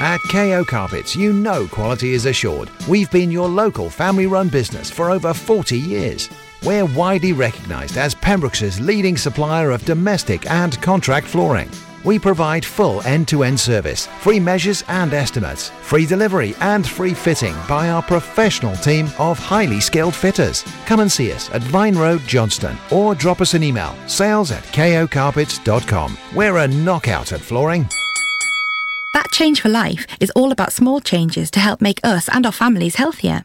At 0.00 0.20
KO 0.30 0.64
Carpets, 0.64 1.16
you 1.16 1.32
know 1.32 1.66
quality 1.66 2.12
is 2.12 2.26
assured. 2.26 2.70
We've 2.86 3.10
been 3.10 3.32
your 3.32 3.48
local 3.48 3.90
family 3.90 4.26
run 4.26 4.48
business 4.48 4.90
for 4.90 5.10
over 5.10 5.34
40 5.34 5.76
years. 5.76 6.30
We're 6.64 6.86
widely 6.86 7.32
recognised 7.32 7.96
as 7.96 8.14
Pembroke's 8.14 8.80
leading 8.80 9.16
supplier 9.16 9.70
of 9.70 9.84
domestic 9.84 10.50
and 10.50 10.80
contract 10.82 11.26
flooring. 11.26 11.70
We 12.04 12.18
provide 12.18 12.64
full 12.64 13.02
end 13.02 13.28
to 13.28 13.42
end 13.42 13.58
service, 13.58 14.06
free 14.20 14.40
measures 14.40 14.84
and 14.88 15.12
estimates, 15.12 15.70
free 15.82 16.06
delivery 16.06 16.54
and 16.60 16.86
free 16.86 17.14
fitting 17.14 17.54
by 17.68 17.90
our 17.90 18.02
professional 18.02 18.76
team 18.76 19.10
of 19.18 19.38
highly 19.38 19.80
skilled 19.80 20.14
fitters. 20.14 20.64
Come 20.86 21.00
and 21.00 21.10
see 21.10 21.32
us 21.32 21.50
at 21.50 21.62
Vine 21.62 21.96
Road, 21.96 22.20
Johnston, 22.26 22.76
or 22.90 23.14
drop 23.14 23.40
us 23.40 23.54
an 23.54 23.62
email 23.62 23.94
sales 24.06 24.52
at 24.52 24.62
kocarpets.com. 24.64 26.16
We're 26.34 26.58
a 26.58 26.68
knockout 26.68 27.32
at 27.32 27.40
flooring. 27.40 27.88
That 29.14 29.30
Change 29.32 29.60
for 29.60 29.68
Life 29.68 30.06
is 30.20 30.30
all 30.30 30.52
about 30.52 30.72
small 30.72 31.00
changes 31.00 31.50
to 31.52 31.60
help 31.60 31.80
make 31.80 32.00
us 32.04 32.28
and 32.28 32.46
our 32.46 32.52
families 32.52 32.96
healthier. 32.96 33.44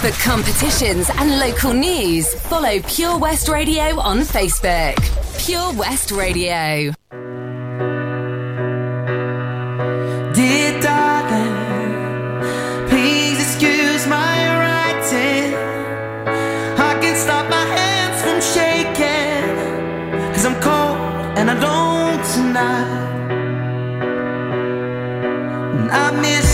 For 0.00 0.10
competitions 0.22 1.10
and 1.16 1.38
local 1.40 1.72
news, 1.72 2.32
follow 2.34 2.78
Pure 2.80 3.18
West 3.18 3.48
Radio 3.48 3.98
on 3.98 4.18
Facebook. 4.20 4.94
Pure 5.44 5.72
West 5.72 6.12
Radio. 6.12 6.92
Dear 10.34 10.80
darling, 10.82 11.54
please 12.88 13.40
excuse 13.40 14.06
my 14.06 14.36
writing. 14.60 15.54
I 16.78 16.98
can't 17.00 17.16
stop 17.18 17.48
my 17.50 17.64
hands 17.78 18.20
from 18.22 18.40
shaking. 18.54 19.56
Cause 20.34 20.44
I'm 20.44 20.60
cold 20.60 20.98
and 21.38 21.50
I 21.50 21.54
don't 21.58 22.22
tonight. 22.34 23.04
And 25.80 25.90
I 25.90 26.10
miss 26.20 26.45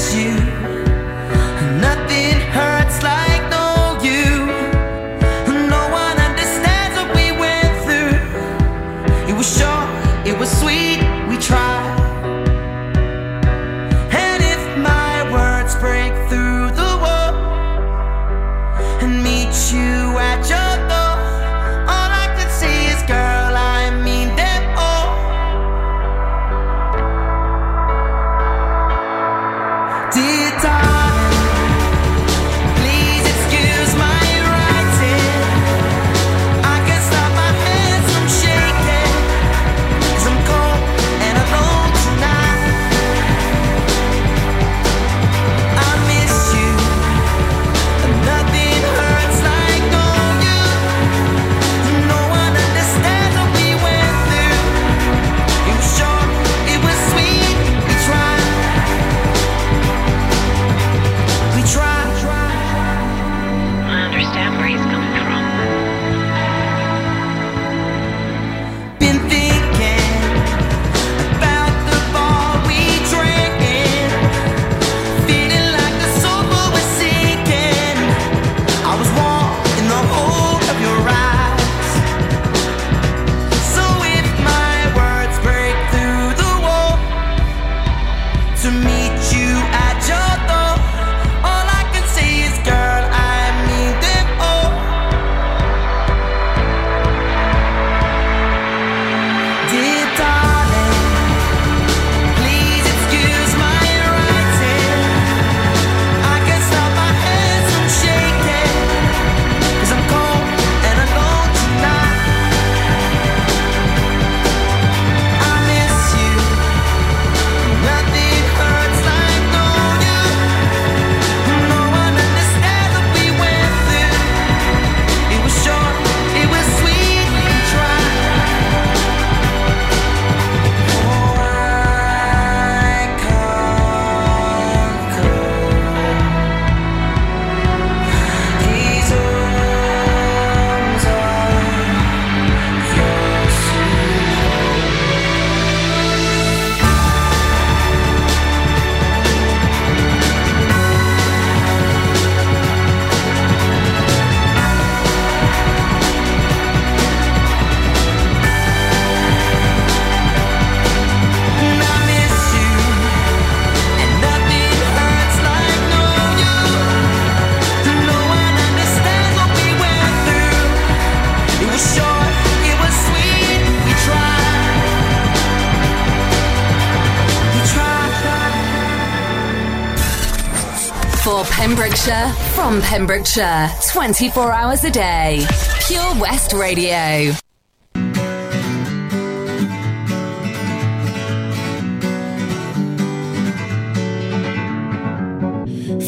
Pembrokeshire, 181.93 182.33
from 182.55 182.81
Pembrokeshire, 182.81 183.71
24 183.93 184.51
hours 184.51 184.83
a 184.85 184.91
day. 184.91 185.47
Pure 185.87 186.15
West 186.23 186.55
Radio. 186.55 187.33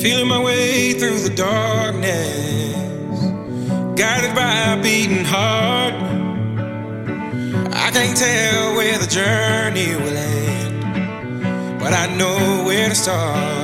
Feeling 0.01 0.29
my 0.29 0.43
way 0.43 0.95
through 0.95 1.19
the 1.19 1.35
darkness, 1.37 3.21
guided 3.95 4.35
by 4.35 4.73
a 4.73 4.83
beating 4.83 5.27
heart. 5.27 5.93
I 7.75 7.91
can't 7.91 8.17
tell 8.17 8.75
where 8.75 8.97
the 8.99 9.07
journey 9.07 9.95
will 9.97 10.17
end, 10.17 11.79
but 11.79 11.93
I 11.93 12.07
know 12.17 12.65
where 12.65 12.89
to 12.89 12.95
start. 12.95 13.64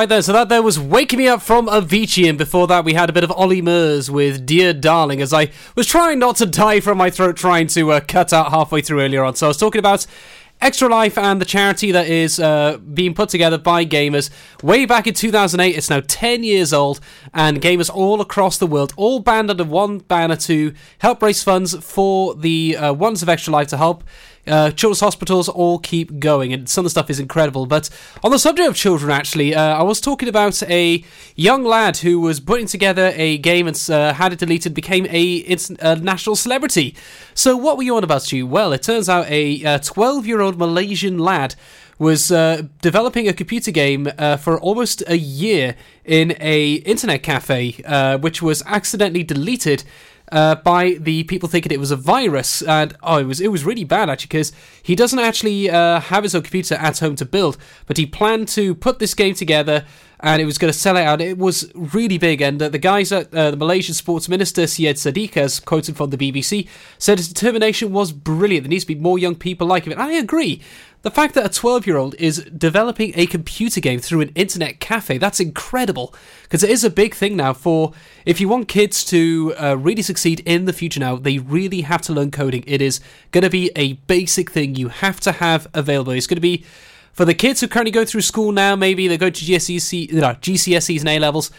right 0.00 0.08
there. 0.08 0.22
so 0.22 0.32
that 0.32 0.48
there 0.48 0.62
was 0.62 0.80
Wake 0.80 1.12
Me 1.12 1.28
Up 1.28 1.42
from 1.42 1.66
Avicii, 1.66 2.26
and 2.26 2.38
before 2.38 2.66
that 2.68 2.86
we 2.86 2.94
had 2.94 3.10
a 3.10 3.12
bit 3.12 3.22
of 3.22 3.30
Ollie 3.32 3.60
Murs 3.60 4.10
with 4.10 4.46
Dear 4.46 4.72
Darling, 4.72 5.20
as 5.20 5.34
I 5.34 5.50
was 5.76 5.86
trying 5.86 6.18
not 6.18 6.36
to 6.36 6.46
die 6.46 6.80
from 6.80 6.96
my 6.96 7.10
throat 7.10 7.36
trying 7.36 7.66
to 7.66 7.92
uh, 7.92 8.00
cut 8.00 8.32
out 8.32 8.50
halfway 8.50 8.80
through 8.80 9.02
earlier 9.02 9.22
on. 9.22 9.36
So 9.36 9.46
I 9.46 9.48
was 9.48 9.58
talking 9.58 9.78
about 9.78 10.06
Extra 10.62 10.88
Life 10.88 11.18
and 11.18 11.38
the 11.38 11.44
charity 11.44 11.92
that 11.92 12.08
is 12.08 12.40
uh, 12.40 12.78
being 12.78 13.12
put 13.12 13.28
together 13.28 13.58
by 13.58 13.84
gamers 13.84 14.30
way 14.62 14.86
back 14.86 15.06
in 15.06 15.12
2008. 15.12 15.76
It's 15.76 15.90
now 15.90 16.00
10 16.00 16.44
years 16.44 16.72
old, 16.72 16.98
and 17.34 17.60
gamers 17.60 17.90
all 17.92 18.22
across 18.22 18.56
the 18.56 18.66
world, 18.66 18.94
all 18.96 19.20
band 19.20 19.50
under 19.50 19.64
one 19.64 19.98
banner 19.98 20.36
to 20.36 20.72
help 21.00 21.22
raise 21.22 21.42
funds 21.42 21.76
for 21.84 22.34
the 22.34 22.74
uh, 22.74 22.94
Ones 22.94 23.22
of 23.22 23.28
Extra 23.28 23.52
Life 23.52 23.68
to 23.68 23.76
help 23.76 24.02
uh, 24.50 24.70
children's 24.72 25.00
hospitals 25.00 25.48
all 25.48 25.78
keep 25.78 26.18
going, 26.18 26.52
and 26.52 26.68
some 26.68 26.82
of 26.82 26.86
the 26.86 26.90
stuff 26.90 27.08
is 27.08 27.20
incredible. 27.20 27.66
But 27.66 27.88
on 28.22 28.30
the 28.30 28.38
subject 28.38 28.68
of 28.68 28.76
children, 28.76 29.10
actually, 29.10 29.54
uh, 29.54 29.78
I 29.78 29.82
was 29.82 30.00
talking 30.00 30.28
about 30.28 30.62
a 30.64 31.04
young 31.36 31.64
lad 31.64 31.98
who 31.98 32.20
was 32.20 32.40
putting 32.40 32.66
together 32.66 33.12
a 33.14 33.38
game 33.38 33.66
and 33.66 33.90
uh, 33.90 34.12
had 34.14 34.32
it 34.32 34.38
deleted, 34.40 34.74
became 34.74 35.06
a, 35.06 35.56
a 35.80 35.96
national 35.96 36.36
celebrity. 36.36 36.94
So, 37.34 37.56
what 37.56 37.76
were 37.76 37.82
you 37.82 37.96
on 37.96 38.04
about, 38.04 38.22
Stu? 38.22 38.46
Well, 38.46 38.72
it 38.72 38.82
turns 38.82 39.08
out 39.08 39.26
a 39.28 39.78
12 39.78 40.26
year 40.26 40.40
old 40.40 40.58
Malaysian 40.58 41.18
lad 41.18 41.54
was 42.00 42.32
uh, 42.32 42.62
developing 42.80 43.28
a 43.28 43.32
computer 43.32 43.70
game 43.70 44.08
uh, 44.16 44.34
for 44.38 44.58
almost 44.58 45.02
a 45.06 45.18
year 45.18 45.76
in 46.02 46.34
a 46.40 46.76
internet 46.76 47.22
cafe, 47.22 47.76
uh, 47.84 48.16
which 48.16 48.40
was 48.40 48.62
accidentally 48.64 49.22
deleted 49.22 49.84
uh, 50.32 50.54
by 50.56 50.92
the 50.92 51.24
people 51.24 51.48
thinking 51.48 51.72
it 51.72 51.80
was 51.80 51.90
a 51.90 51.96
virus, 51.96 52.62
and 52.62 52.94
oh, 53.02 53.18
it 53.18 53.24
was 53.24 53.40
it 53.40 53.48
was 53.48 53.64
really 53.64 53.84
bad 53.84 54.08
actually 54.08 54.28
because 54.28 54.52
he 54.82 54.94
doesn't 54.94 55.18
actually 55.18 55.70
uh, 55.70 56.00
have 56.00 56.22
his 56.22 56.34
own 56.34 56.42
computer 56.42 56.74
at 56.76 56.98
home 56.98 57.16
to 57.16 57.24
build, 57.24 57.56
but 57.86 57.96
he 57.96 58.06
planned 58.06 58.48
to 58.48 58.74
put 58.74 58.98
this 58.98 59.14
game 59.14 59.34
together. 59.34 59.84
And 60.22 60.42
it 60.42 60.44
was 60.44 60.58
going 60.58 60.70
to 60.70 60.78
sell 60.78 60.98
it 60.98 61.04
out. 61.04 61.22
It 61.22 61.38
was 61.38 61.72
really 61.74 62.18
big, 62.18 62.42
and 62.42 62.60
uh, 62.60 62.68
the 62.68 62.78
guys 62.78 63.10
at 63.10 63.34
uh, 63.34 63.52
the 63.52 63.56
Malaysian 63.56 63.94
Sports 63.94 64.28
Minister 64.28 64.66
Syed 64.66 64.96
Saddiq, 64.96 65.34
as 65.38 65.60
quoted 65.60 65.96
from 65.96 66.10
the 66.10 66.18
BBC, 66.18 66.68
said 66.98 67.16
his 67.16 67.32
determination 67.32 67.90
was 67.90 68.12
brilliant. 68.12 68.64
There 68.64 68.68
needs 68.68 68.84
to 68.84 68.94
be 68.94 69.00
more 69.00 69.18
young 69.18 69.34
people 69.34 69.66
like 69.66 69.84
him. 69.84 69.92
And 69.92 70.02
I 70.02 70.12
agree. 70.12 70.60
The 71.02 71.10
fact 71.10 71.32
that 71.34 71.46
a 71.46 71.48
12 71.48 71.86
year 71.86 71.96
old 71.96 72.14
is 72.16 72.44
developing 72.44 73.12
a 73.14 73.24
computer 73.24 73.80
game 73.80 74.00
through 74.00 74.20
an 74.20 74.32
internet 74.34 74.80
cafe, 74.80 75.16
that's 75.16 75.40
incredible. 75.40 76.14
Because 76.42 76.62
it 76.62 76.68
is 76.68 76.84
a 76.84 76.90
big 76.90 77.14
thing 77.14 77.36
now 77.36 77.54
for 77.54 77.92
if 78.26 78.38
you 78.38 78.48
want 78.48 78.68
kids 78.68 79.02
to 79.06 79.54
uh, 79.58 79.76
really 79.78 80.02
succeed 80.02 80.40
in 80.44 80.66
the 80.66 80.74
future 80.74 81.00
now, 81.00 81.16
they 81.16 81.38
really 81.38 81.82
have 81.82 82.02
to 82.02 82.12
learn 82.12 82.30
coding. 82.30 82.64
It 82.66 82.82
is 82.82 83.00
going 83.30 83.44
to 83.44 83.50
be 83.50 83.70
a 83.76 83.94
basic 83.94 84.50
thing 84.50 84.74
you 84.74 84.88
have 84.88 85.20
to 85.20 85.32
have 85.32 85.68
available. 85.72 86.12
It's 86.12 86.26
going 86.26 86.36
to 86.36 86.42
be 86.42 86.64
for 87.14 87.24
the 87.24 87.34
kids 87.34 87.60
who 87.60 87.68
currently 87.68 87.92
go 87.92 88.04
through 88.04 88.20
school 88.20 88.52
now, 88.52 88.76
maybe 88.76 89.08
they 89.08 89.18
go 89.18 89.30
to 89.30 89.44
GCSE, 89.44 90.12
know, 90.12 90.34
GCSEs 90.34 91.00
and 91.00 91.08
A 91.08 91.18
levels. 91.18 91.50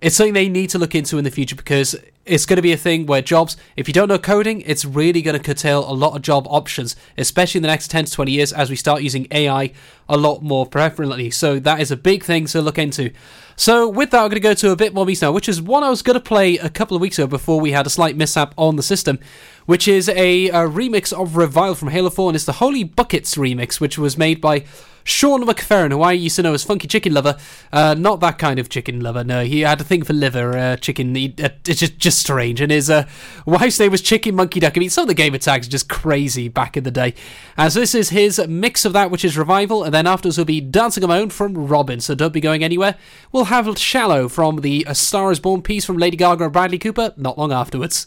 It's 0.00 0.16
something 0.16 0.34
they 0.34 0.48
need 0.48 0.70
to 0.70 0.78
look 0.78 0.94
into 0.94 1.18
in 1.18 1.24
the 1.24 1.30
future 1.30 1.56
because 1.56 1.96
it's 2.26 2.46
going 2.46 2.56
to 2.56 2.62
be 2.62 2.72
a 2.72 2.76
thing 2.76 3.06
where 3.06 3.22
jobs, 3.22 3.56
if 3.76 3.88
you 3.88 3.94
don't 3.94 4.08
know 4.08 4.18
coding, 4.18 4.60
it's 4.62 4.84
really 4.84 5.22
going 5.22 5.36
to 5.36 5.42
curtail 5.42 5.90
a 5.90 5.92
lot 5.92 6.14
of 6.14 6.22
job 6.22 6.46
options, 6.48 6.94
especially 7.16 7.58
in 7.58 7.62
the 7.62 7.68
next 7.68 7.90
10 7.90 8.04
to 8.04 8.12
20 8.12 8.30
years 8.30 8.52
as 8.52 8.68
we 8.68 8.76
start 8.76 9.02
using 9.02 9.26
AI 9.30 9.72
a 10.08 10.16
lot 10.16 10.42
more 10.42 10.66
preferentially. 10.66 11.30
So 11.30 11.58
that 11.60 11.80
is 11.80 11.90
a 11.90 11.96
big 11.96 12.22
thing 12.22 12.46
to 12.46 12.60
look 12.60 12.78
into. 12.78 13.10
So 13.56 13.88
with 13.88 14.10
that, 14.10 14.18
I'm 14.18 14.28
going 14.28 14.36
to 14.36 14.40
go 14.40 14.54
to 14.54 14.70
a 14.70 14.76
bit 14.76 14.94
more 14.94 15.06
music 15.06 15.22
now, 15.22 15.32
which 15.32 15.48
is 15.48 15.60
one 15.62 15.82
I 15.82 15.90
was 15.90 16.02
going 16.02 16.14
to 16.14 16.20
play 16.20 16.58
a 16.58 16.70
couple 16.70 16.96
of 16.96 17.00
weeks 17.00 17.18
ago 17.18 17.26
before 17.26 17.60
we 17.60 17.72
had 17.72 17.86
a 17.86 17.90
slight 17.90 18.16
mishap 18.16 18.54
on 18.56 18.76
the 18.76 18.82
system, 18.82 19.18
which 19.66 19.88
is 19.88 20.08
a, 20.08 20.48
a 20.48 20.68
remix 20.68 21.12
of 21.12 21.36
Revival 21.36 21.74
from 21.74 21.88
Halo 21.88 22.10
4, 22.10 22.30
and 22.30 22.36
it's 22.36 22.44
the 22.44 22.52
Holy 22.52 22.84
Buckets 22.84 23.34
remix, 23.36 23.80
which 23.80 23.98
was 23.98 24.16
made 24.16 24.40
by 24.40 24.64
Sean 25.04 25.44
McFerrin, 25.44 25.90
who 25.90 26.02
I 26.02 26.12
used 26.12 26.36
to 26.36 26.42
know 26.42 26.54
as 26.54 26.64
Funky 26.64 26.88
Chicken 26.88 27.14
Lover. 27.14 27.36
Uh, 27.72 27.94
not 27.94 28.20
that 28.20 28.38
kind 28.38 28.58
of 28.58 28.68
chicken 28.68 29.00
lover, 29.00 29.24
no. 29.24 29.44
He 29.44 29.60
had 29.60 29.80
a 29.80 29.84
thing 29.84 30.02
for 30.02 30.12
liver, 30.12 30.56
uh, 30.56 30.76
chicken. 30.76 31.14
He, 31.14 31.34
uh, 31.42 31.50
it's 31.66 31.80
just, 31.80 31.98
just 31.98 32.18
strange. 32.18 32.60
And 32.60 32.70
his 32.70 32.90
uh, 32.90 33.06
wife's 33.46 33.78
name 33.78 33.90
was 33.90 34.02
Chicken 34.02 34.34
Monkey 34.34 34.60
Duck. 34.60 34.76
I 34.76 34.80
mean, 34.80 34.90
some 34.90 35.02
of 35.02 35.08
the 35.08 35.14
gamer 35.14 35.38
tags 35.38 35.66
are 35.66 35.70
just 35.70 35.88
crazy 35.88 36.48
back 36.48 36.76
in 36.76 36.84
the 36.84 36.90
day. 36.90 37.14
And 37.56 37.72
so 37.72 37.80
this 37.80 37.94
is 37.94 38.10
his 38.10 38.40
mix 38.48 38.84
of 38.84 38.92
that, 38.92 39.10
which 39.10 39.24
is 39.24 39.36
Revival, 39.36 39.84
and 39.84 39.94
then 39.94 40.06
afterwards 40.06 40.38
will 40.38 40.44
be 40.44 40.60
Dancing 40.60 41.04
Own 41.04 41.30
from 41.30 41.54
Robyn, 41.54 42.00
so 42.00 42.14
don't 42.14 42.32
be 42.32 42.40
going 42.40 42.62
anywhere. 42.62 42.96
We'll 43.32 43.44
have 43.44 43.78
Shallow 43.78 44.28
from 44.28 44.60
the 44.60 44.84
A 44.88 44.94
Star 44.94 45.32
is 45.32 45.40
Born 45.40 45.62
piece 45.62 45.84
from 45.84 45.96
Lady 45.96 46.16
Gaga 46.16 46.44
and 46.44 46.52
Bradley 46.52 46.78
Cooper 46.78 47.14
not 47.16 47.38
long 47.38 47.52
afterwards. 47.52 48.06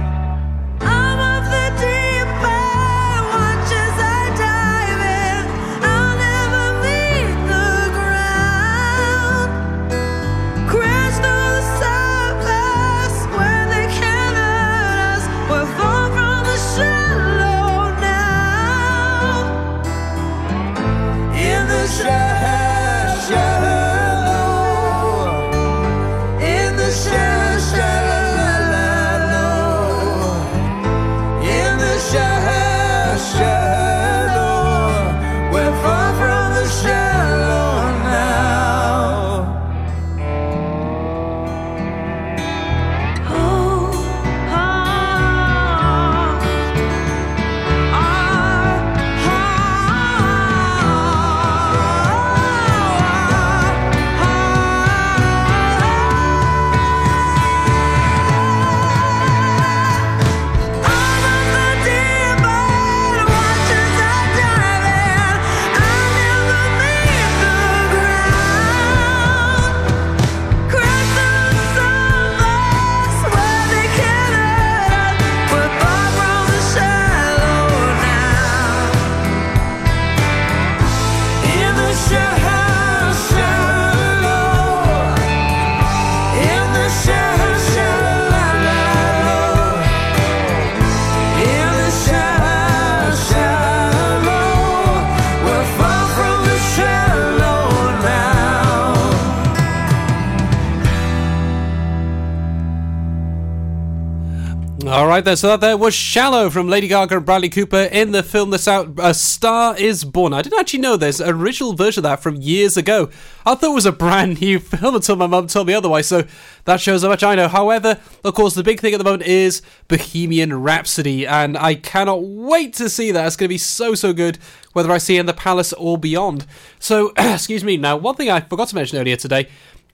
Right, 105.11 105.25
there. 105.25 105.35
So 105.35 105.47
that 105.49 105.61
there 105.61 105.75
was 105.75 105.93
"Shallow" 105.93 106.49
from 106.49 106.69
Lady 106.69 106.87
Gaga 106.87 107.17
and 107.17 107.25
Bradley 107.25 107.49
Cooper 107.49 107.89
in 107.91 108.11
the 108.11 108.23
film 108.23 108.49
that's 108.49 108.67
out. 108.67 108.93
A 108.97 109.13
Star 109.13 109.75
Is 109.77 110.05
Born. 110.05 110.31
I 110.31 110.41
didn't 110.41 110.59
actually 110.59 110.79
know 110.79 110.95
there's 110.95 111.19
an 111.19 111.29
original 111.29 111.73
version 111.73 111.99
of 111.99 112.03
that 112.03 112.21
from 112.23 112.35
years 112.35 112.77
ago. 112.77 113.09
I 113.45 113.55
thought 113.55 113.71
it 113.71 113.75
was 113.75 113.85
a 113.85 113.91
brand 113.91 114.39
new 114.39 114.59
film 114.61 114.95
until 114.95 115.15
my 115.15 115.27
mum 115.27 115.47
told 115.47 115.67
me 115.67 115.73
otherwise. 115.73 116.07
So 116.07 116.23
that 116.65 116.79
shows 116.79 117.01
how 117.01 117.09
much 117.09 117.23
I 117.23 117.35
know. 117.35 117.47
However, 117.47 117.99
of 118.23 118.33
course, 118.35 118.53
the 118.53 118.63
big 118.63 118.79
thing 118.79 118.93
at 118.93 118.99
the 118.99 119.03
moment 119.03 119.23
is 119.23 119.61
Bohemian 119.87 120.53
Rhapsody, 120.53 121.27
and 121.27 121.57
I 121.57 121.75
cannot 121.75 122.23
wait 122.23 122.73
to 122.75 122.87
see 122.87 123.11
that. 123.11 123.27
It's 123.27 123.35
going 123.35 123.47
to 123.47 123.53
be 123.53 123.57
so 123.57 123.95
so 123.95 124.13
good, 124.13 124.37
whether 124.73 124.91
I 124.91 124.97
see 124.97 125.17
it 125.17 125.21
in 125.21 125.25
the 125.25 125.33
palace 125.33 125.73
or 125.73 125.97
beyond. 125.97 126.45
So, 126.79 127.11
excuse 127.17 127.63
me. 127.63 127.75
Now, 127.75 127.97
one 127.97 128.15
thing 128.15 128.29
I 128.29 128.39
forgot 128.39 128.69
to 128.69 128.75
mention 128.75 128.97
earlier 128.97 129.17
today. 129.17 129.49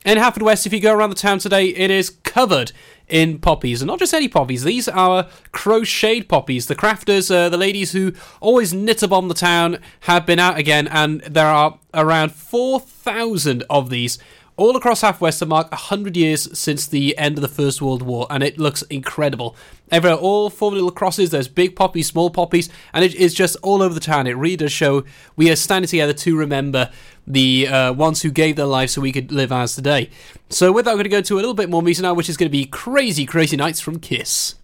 In 0.06 0.18
Haverfordwest, 0.18 0.66
if 0.66 0.74
you 0.74 0.80
go 0.80 0.94
around 0.94 1.10
the 1.10 1.16
town 1.16 1.40
today, 1.40 1.68
it 1.68 1.92
is 1.92 2.10
covered 2.24 2.72
in 3.08 3.40
poppies, 3.40 3.82
and 3.82 3.88
not 3.88 4.00
just 4.00 4.14
any 4.14 4.28
poppies. 4.28 4.64
These 4.64 4.88
are 4.88 5.28
crocheted 5.52 6.30
poppies. 6.30 6.68
The 6.68 6.76
crafters, 6.76 7.34
uh, 7.34 7.50
the 7.50 7.58
ladies 7.58 7.92
who 7.92 8.14
always 8.40 8.74
knit 8.74 9.04
bomb 9.10 9.28
the 9.28 9.34
town, 9.34 9.80
have 10.02 10.26
been 10.26 10.40
out 10.40 10.58
again, 10.58 10.88
and 10.88 11.22
there 11.22 11.48
are 11.48 11.80
around 11.94 12.32
four 12.32 12.80
thousand 12.80 13.64
of 13.70 13.90
these 13.90 14.20
all 14.58 14.76
across 14.76 15.02
Haverfordwest 15.02 15.40
to 15.40 15.46
mark 15.46 15.72
100 15.72 16.18
years 16.18 16.58
since 16.58 16.88
the 16.88 17.16
end 17.18 17.38
of 17.38 17.44
the 17.44 17.48
First 17.48 17.82
World 17.82 18.02
War, 18.02 18.26
and 18.30 18.44
it 18.44 18.58
looks 18.58 18.82
incredible. 18.84 19.56
Everywhere, 19.92 20.18
all 20.18 20.50
four 20.50 20.72
little 20.72 20.92
crosses, 20.92 21.30
there's 21.30 21.48
big 21.48 21.76
poppies, 21.76 22.08
small 22.08 22.32
poppies, 22.32 22.68
and 22.92 23.06
it 23.06 23.14
is 23.16 23.34
just 23.36 23.56
all 23.62 23.84
over 23.84 23.94
the 23.94 24.00
town. 24.00 24.26
It 24.26 24.36
really 24.36 24.58
does 24.58 24.72
show 24.72 25.06
we 25.36 25.52
are 25.52 25.56
standing 25.56 25.88
together 25.88 26.14
to 26.14 26.36
remember 26.36 26.90
the 27.28 27.68
uh, 27.68 27.94
ones 27.94 28.24
who 28.24 28.32
gave 28.32 28.56
their 28.56 28.66
lives 28.66 28.94
so 28.94 29.02
we 29.02 29.12
could 29.12 29.32
live 29.32 29.52
as 29.52 29.76
today. 29.76 30.10
So, 30.50 30.72
with 30.72 30.86
that, 30.86 30.92
we're 30.92 31.04
going 31.04 31.04
to 31.04 31.10
go 31.10 31.22
to 31.22 31.36
a 31.36 31.38
little 31.38 31.54
bit 31.54 31.70
more 31.70 31.84
music 31.84 32.04
now, 32.04 32.16
which 32.16 32.30
is 32.30 32.36
going 32.36 32.50
to 32.50 32.58
be 32.58 32.66
Crazy, 32.66 33.26
Crazy 33.26 33.58
Nights 33.58 33.80
from 33.80 34.00
Kiss. 34.00 34.56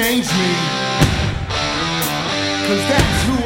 Change 0.00 0.32
me. 0.32 0.52
Cause 2.66 2.82
that's 2.88 3.22
who 3.26 3.39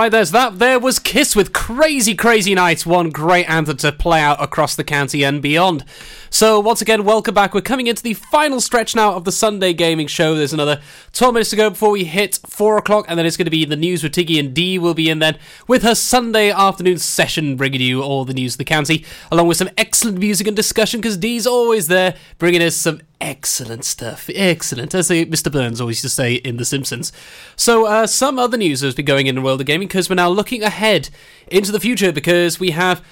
right, 0.00 0.12
there's 0.12 0.30
that. 0.30 0.58
There 0.58 0.78
was 0.78 0.98
Kiss 0.98 1.36
with 1.36 1.52
Crazy 1.52 2.14
Crazy 2.14 2.54
Nights, 2.54 2.86
one 2.86 3.10
great 3.10 3.48
anthem 3.50 3.76
to 3.78 3.92
play 3.92 4.20
out 4.22 4.42
across 4.42 4.74
the 4.74 4.84
county 4.84 5.22
and 5.22 5.42
beyond. 5.42 5.84
So, 6.32 6.60
once 6.60 6.80
again, 6.80 7.02
welcome 7.02 7.34
back. 7.34 7.54
We're 7.54 7.60
coming 7.60 7.88
into 7.88 8.04
the 8.04 8.14
final 8.14 8.60
stretch 8.60 8.94
now 8.94 9.14
of 9.14 9.24
the 9.24 9.32
Sunday 9.32 9.72
Gaming 9.72 10.06
Show. 10.06 10.36
There's 10.36 10.52
another 10.52 10.80
12 11.12 11.34
minutes 11.34 11.50
to 11.50 11.56
go 11.56 11.70
before 11.70 11.90
we 11.90 12.04
hit 12.04 12.38
4 12.46 12.78
o'clock, 12.78 13.06
and 13.08 13.18
then 13.18 13.26
it's 13.26 13.36
going 13.36 13.46
to 13.46 13.50
be 13.50 13.64
the 13.64 13.74
news 13.74 14.04
with 14.04 14.12
Tiggy, 14.12 14.38
and 14.38 14.54
Dee 14.54 14.78
will 14.78 14.94
be 14.94 15.10
in 15.10 15.18
then 15.18 15.36
with 15.66 15.82
her 15.82 15.96
Sunday 15.96 16.52
afternoon 16.52 16.98
session, 16.98 17.56
bringing 17.56 17.80
you 17.80 18.00
all 18.00 18.24
the 18.24 18.32
news 18.32 18.54
of 18.54 18.58
the 18.58 18.64
county, 18.64 19.04
along 19.32 19.48
with 19.48 19.56
some 19.56 19.70
excellent 19.76 20.18
music 20.18 20.46
and 20.46 20.54
discussion, 20.54 21.00
because 21.00 21.16
Dee's 21.16 21.48
always 21.48 21.88
there, 21.88 22.14
bringing 22.38 22.62
us 22.62 22.76
some 22.76 23.00
excellent 23.20 23.84
stuff. 23.84 24.30
Excellent, 24.32 24.94
as 24.94 25.08
Mr. 25.08 25.50
Burns 25.50 25.80
always 25.80 25.96
used 25.96 26.02
to 26.02 26.08
say 26.10 26.34
in 26.34 26.58
The 26.58 26.64
Simpsons. 26.64 27.12
So, 27.56 27.86
uh, 27.86 28.06
some 28.06 28.38
other 28.38 28.56
news 28.56 28.82
has 28.82 28.94
been 28.94 29.04
going 29.04 29.26
in 29.26 29.34
the 29.34 29.42
world 29.42 29.60
of 29.60 29.66
gaming 29.66 29.88
because 29.88 30.08
we're 30.08 30.14
now 30.14 30.30
looking 30.30 30.62
ahead 30.62 31.10
into 31.48 31.72
the 31.72 31.80
future 31.80 32.12
because 32.12 32.60
we 32.60 32.70
have 32.70 33.02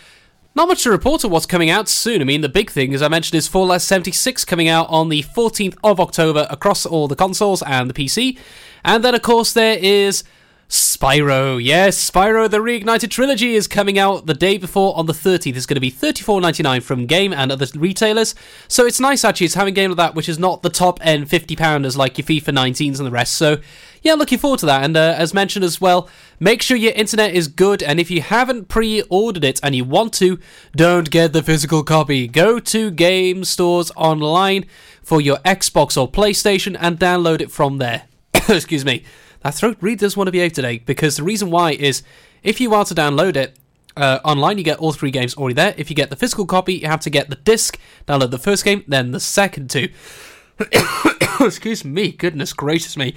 not 0.54 0.68
much 0.68 0.82
to 0.82 0.90
report 0.90 1.24
on 1.24 1.30
what's 1.30 1.46
coming 1.46 1.70
out 1.70 1.88
soon. 1.88 2.20
I 2.20 2.24
mean, 2.24 2.40
the 2.40 2.48
big 2.48 2.70
thing, 2.70 2.94
as 2.94 3.02
I 3.02 3.08
mentioned, 3.08 3.38
is 3.38 3.46
Fallout 3.46 3.82
76 3.82 4.44
coming 4.44 4.68
out 4.68 4.86
on 4.88 5.08
the 5.08 5.22
14th 5.22 5.76
of 5.84 6.00
October 6.00 6.46
across 6.50 6.84
all 6.84 7.06
the 7.06 7.16
consoles 7.16 7.62
and 7.62 7.88
the 7.88 7.94
PC. 7.94 8.38
And 8.84 9.04
then, 9.04 9.14
of 9.14 9.22
course, 9.22 9.52
there 9.52 9.78
is 9.78 10.24
Spyro. 10.68 11.62
Yes, 11.62 12.10
Spyro 12.10 12.50
the 12.50 12.58
Reignited 12.58 13.08
Trilogy 13.08 13.54
is 13.54 13.66
coming 13.66 13.98
out 13.98 14.26
the 14.26 14.34
day 14.34 14.58
before 14.58 14.94
on 14.98 15.06
the 15.06 15.14
30th. 15.14 15.56
It's 15.56 15.64
going 15.64 15.76
to 15.76 15.80
be 15.80 15.90
$34.99 15.90 16.82
from 16.82 17.06
Game 17.06 17.32
and 17.32 17.50
other 17.50 17.66
retailers. 17.74 18.34
So 18.68 18.84
it's 18.84 19.00
nice, 19.00 19.24
actually. 19.24 19.46
It's 19.46 19.54
having 19.54 19.72
a 19.72 19.74
game 19.74 19.90
like 19.92 19.96
that, 19.96 20.14
which 20.14 20.28
is 20.28 20.38
not 20.38 20.62
the 20.62 20.68
top 20.68 20.98
end 21.00 21.30
50 21.30 21.56
pounders 21.56 21.96
like 21.96 22.18
your 22.18 22.26
FIFA 22.26 22.52
19s 22.52 22.98
and 22.98 23.06
the 23.06 23.10
rest. 23.10 23.34
So, 23.34 23.58
yeah, 24.02 24.12
looking 24.12 24.36
forward 24.36 24.60
to 24.60 24.66
that. 24.66 24.84
And 24.84 24.94
uh, 24.94 25.14
as 25.16 25.32
mentioned 25.32 25.64
as 25.64 25.80
well, 25.80 26.06
make 26.38 26.60
sure 26.60 26.76
your 26.76 26.92
internet 26.92 27.32
is 27.32 27.48
good. 27.48 27.82
And 27.82 27.98
if 27.98 28.10
you 28.10 28.20
haven't 28.20 28.68
pre 28.68 29.00
ordered 29.08 29.44
it 29.44 29.60
and 29.62 29.74
you 29.74 29.86
want 29.86 30.12
to, 30.14 30.38
don't 30.76 31.10
get 31.10 31.32
the 31.32 31.42
physical 31.42 31.82
copy. 31.82 32.28
Go 32.28 32.58
to 32.60 32.90
game 32.90 33.44
stores 33.44 33.90
online 33.96 34.66
for 35.02 35.18
your 35.22 35.38
Xbox 35.38 35.98
or 35.98 36.10
PlayStation 36.10 36.76
and 36.78 36.98
download 36.98 37.40
it 37.40 37.50
from 37.50 37.78
there. 37.78 38.02
Excuse 38.48 38.84
me. 38.84 39.02
That 39.48 39.54
throat 39.54 39.78
really 39.80 39.96
does 39.96 40.14
want 40.14 40.28
to 40.28 40.30
be 40.30 40.40
behave 40.40 40.52
today 40.52 40.76
because 40.84 41.16
the 41.16 41.22
reason 41.22 41.50
why 41.50 41.70
is 41.70 42.02
if 42.42 42.60
you 42.60 42.74
are 42.74 42.84
to 42.84 42.94
download 42.94 43.34
it 43.34 43.58
uh, 43.96 44.18
online, 44.22 44.58
you 44.58 44.62
get 44.62 44.78
all 44.78 44.92
three 44.92 45.10
games 45.10 45.34
already 45.36 45.54
there. 45.54 45.74
If 45.78 45.88
you 45.88 45.96
get 45.96 46.10
the 46.10 46.16
physical 46.16 46.44
copy, 46.44 46.74
you 46.74 46.86
have 46.86 47.00
to 47.00 47.08
get 47.08 47.30
the 47.30 47.36
disc, 47.36 47.78
download 48.06 48.30
the 48.30 48.38
first 48.38 48.62
game, 48.62 48.84
then 48.86 49.12
the 49.12 49.20
second 49.20 49.70
two. 49.70 49.88
Excuse 51.40 51.82
me, 51.82 52.12
goodness 52.12 52.52
gracious 52.52 52.94
me. 52.94 53.14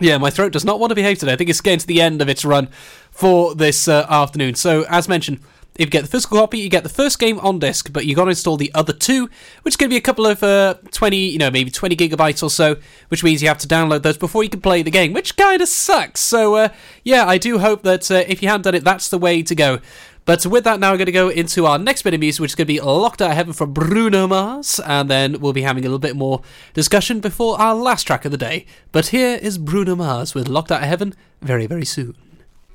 Yeah, 0.00 0.18
my 0.18 0.28
throat 0.28 0.52
does 0.52 0.66
not 0.66 0.78
want 0.78 0.90
to 0.90 0.94
behave 0.94 1.18
today. 1.18 1.32
I 1.32 1.36
think 1.36 1.48
it's 1.48 1.62
getting 1.62 1.78
to 1.78 1.86
the 1.86 2.02
end 2.02 2.20
of 2.20 2.28
its 2.28 2.44
run 2.44 2.68
for 3.10 3.54
this 3.54 3.88
uh, 3.88 4.04
afternoon. 4.10 4.54
So, 4.56 4.84
as 4.90 5.08
mentioned, 5.08 5.40
if 5.78 5.86
you 5.86 5.90
get 5.90 6.02
the 6.02 6.08
physical 6.08 6.38
copy, 6.38 6.58
you 6.58 6.68
get 6.68 6.82
the 6.82 6.88
first 6.88 7.20
game 7.20 7.38
on 7.38 7.60
disc, 7.60 7.92
but 7.92 8.04
you've 8.04 8.16
got 8.16 8.24
to 8.24 8.30
install 8.30 8.56
the 8.56 8.72
other 8.74 8.92
two, 8.92 9.30
which 9.62 9.72
is 9.72 9.76
going 9.76 9.88
to 9.88 9.94
be 9.94 9.96
a 9.96 10.02
couple 10.02 10.26
of 10.26 10.42
uh, 10.42 10.74
20, 10.90 11.16
you 11.16 11.38
know, 11.38 11.50
maybe 11.52 11.70
20 11.70 11.94
gigabytes 11.94 12.42
or 12.42 12.50
so, 12.50 12.76
which 13.08 13.22
means 13.22 13.40
you 13.40 13.48
have 13.48 13.58
to 13.58 13.68
download 13.68 14.02
those 14.02 14.18
before 14.18 14.42
you 14.42 14.50
can 14.50 14.60
play 14.60 14.82
the 14.82 14.90
game, 14.90 15.12
which 15.12 15.36
kind 15.36 15.62
of 15.62 15.68
sucks. 15.68 16.20
So, 16.20 16.56
uh, 16.56 16.68
yeah, 17.04 17.24
I 17.26 17.38
do 17.38 17.60
hope 17.60 17.84
that 17.84 18.10
uh, 18.10 18.24
if 18.26 18.42
you 18.42 18.48
haven't 18.48 18.62
done 18.62 18.74
it, 18.74 18.82
that's 18.82 19.08
the 19.08 19.18
way 19.18 19.40
to 19.42 19.54
go. 19.54 19.78
But 20.24 20.44
with 20.44 20.64
that, 20.64 20.80
now 20.80 20.90
we're 20.90 20.98
going 20.98 21.06
to 21.06 21.12
go 21.12 21.30
into 21.30 21.64
our 21.64 21.78
next 21.78 22.02
bit 22.02 22.12
of 22.12 22.20
music, 22.20 22.42
which 22.42 22.50
is 22.50 22.54
going 22.56 22.66
to 22.66 22.74
be 22.74 22.80
Locked 22.80 23.22
Out 23.22 23.30
of 23.30 23.36
Heaven 23.36 23.54
from 23.54 23.72
Bruno 23.72 24.26
Mars, 24.26 24.78
and 24.80 25.08
then 25.08 25.40
we'll 25.40 25.54
be 25.54 25.62
having 25.62 25.84
a 25.84 25.88
little 25.88 25.98
bit 25.98 26.16
more 26.16 26.42
discussion 26.74 27.20
before 27.20 27.58
our 27.58 27.74
last 27.74 28.02
track 28.02 28.26
of 28.26 28.32
the 28.32 28.36
day. 28.36 28.66
But 28.92 29.06
here 29.06 29.38
is 29.40 29.56
Bruno 29.56 29.96
Mars 29.96 30.34
with 30.34 30.48
Locked 30.48 30.70
Out 30.70 30.82
of 30.82 30.88
Heaven 30.88 31.14
very, 31.40 31.66
very 31.66 31.86
soon. 31.86 32.14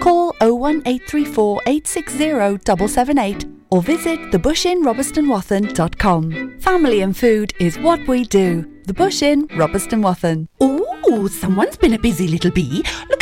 Call 0.00 0.34
01834 0.40 1.60
860 1.66 2.18
778 2.18 3.44
or 3.70 3.82
visit 3.82 4.18
thebushinrobertsonwathen.com. 4.30 6.60
Family 6.60 7.00
and 7.00 7.16
food 7.16 7.52
is 7.58 7.78
what 7.78 8.06
we 8.06 8.24
do. 8.24 8.68
The 8.84 8.92
Bush 8.92 9.22
Inn, 9.22 9.48
Robeston 9.48 10.02
Wathen. 10.02 10.48
Ooh, 10.62 11.28
someone's 11.28 11.76
been 11.76 11.94
a 11.94 11.98
busy 11.98 12.28
little 12.28 12.50
bee. 12.50 12.84
Look 13.08 13.21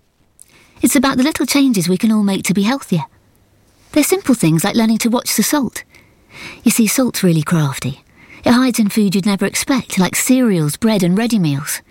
It's 0.81 0.95
about 0.95 1.17
the 1.17 1.23
little 1.23 1.45
changes 1.45 1.87
we 1.87 1.97
can 1.97 2.11
all 2.11 2.23
make 2.23 2.43
to 2.43 2.53
be 2.53 2.63
healthier. 2.63 3.05
They're 3.91 4.03
simple 4.03 4.35
things 4.35 4.63
like 4.63 4.75
learning 4.75 4.97
to 4.99 5.09
watch 5.09 5.35
the 5.35 5.43
salt. 5.43 5.83
You 6.63 6.71
see, 6.71 6.87
salt's 6.87 7.23
really 7.23 7.43
crafty. 7.43 8.03
It 8.43 8.53
hides 8.53 8.79
in 8.79 8.89
food 8.89 9.13
you'd 9.13 9.25
never 9.25 9.45
expect, 9.45 9.99
like 9.99 10.15
cereals, 10.15 10.77
bread, 10.77 11.03
and 11.03 11.17
ready 11.17 11.37
meals. 11.37 11.81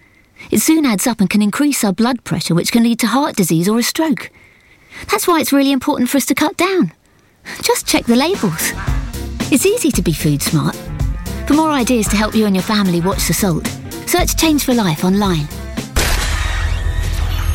It 0.51 0.59
soon 0.59 0.85
adds 0.85 1.07
up 1.07 1.21
and 1.21 1.31
can 1.31 1.43
increase 1.43 1.85
our 1.85 1.93
blood 1.93 2.25
pressure, 2.25 2.55
which 2.55 2.73
can 2.73 2.83
lead 2.83 2.99
to 3.01 3.07
heart 3.07 3.37
disease 3.37 3.69
or 3.69 3.79
a 3.79 3.83
stroke. 3.83 4.31
That's 5.11 5.29
why 5.29 5.41
it's 5.41 5.53
really 5.53 5.73
important 5.73 6.11
for 6.11 6.17
us 6.17 6.27
to 6.27 6.35
cut 6.35 6.57
down. 6.57 6.93
Just 7.63 7.87
check 7.87 8.07
the 8.07 8.17
labels. 8.17 8.73
It's 9.53 9.67
easy 9.67 9.93
to 9.93 10.03
be 10.03 10.13
food 10.13 10.43
smart. 10.43 10.75
For 11.47 11.55
more 11.55 11.71
ideas 11.71 12.09
to 12.09 12.17
help 12.17 12.35
you 12.35 12.47
and 12.47 12.57
your 12.57 12.63
family 12.63 13.01
watch 13.01 13.27
the 13.27 13.35
salt, 13.35 13.67
search 14.07 14.37
Change 14.37 14.65
for 14.65 14.75
Life 14.75 15.05
online. 15.05 15.47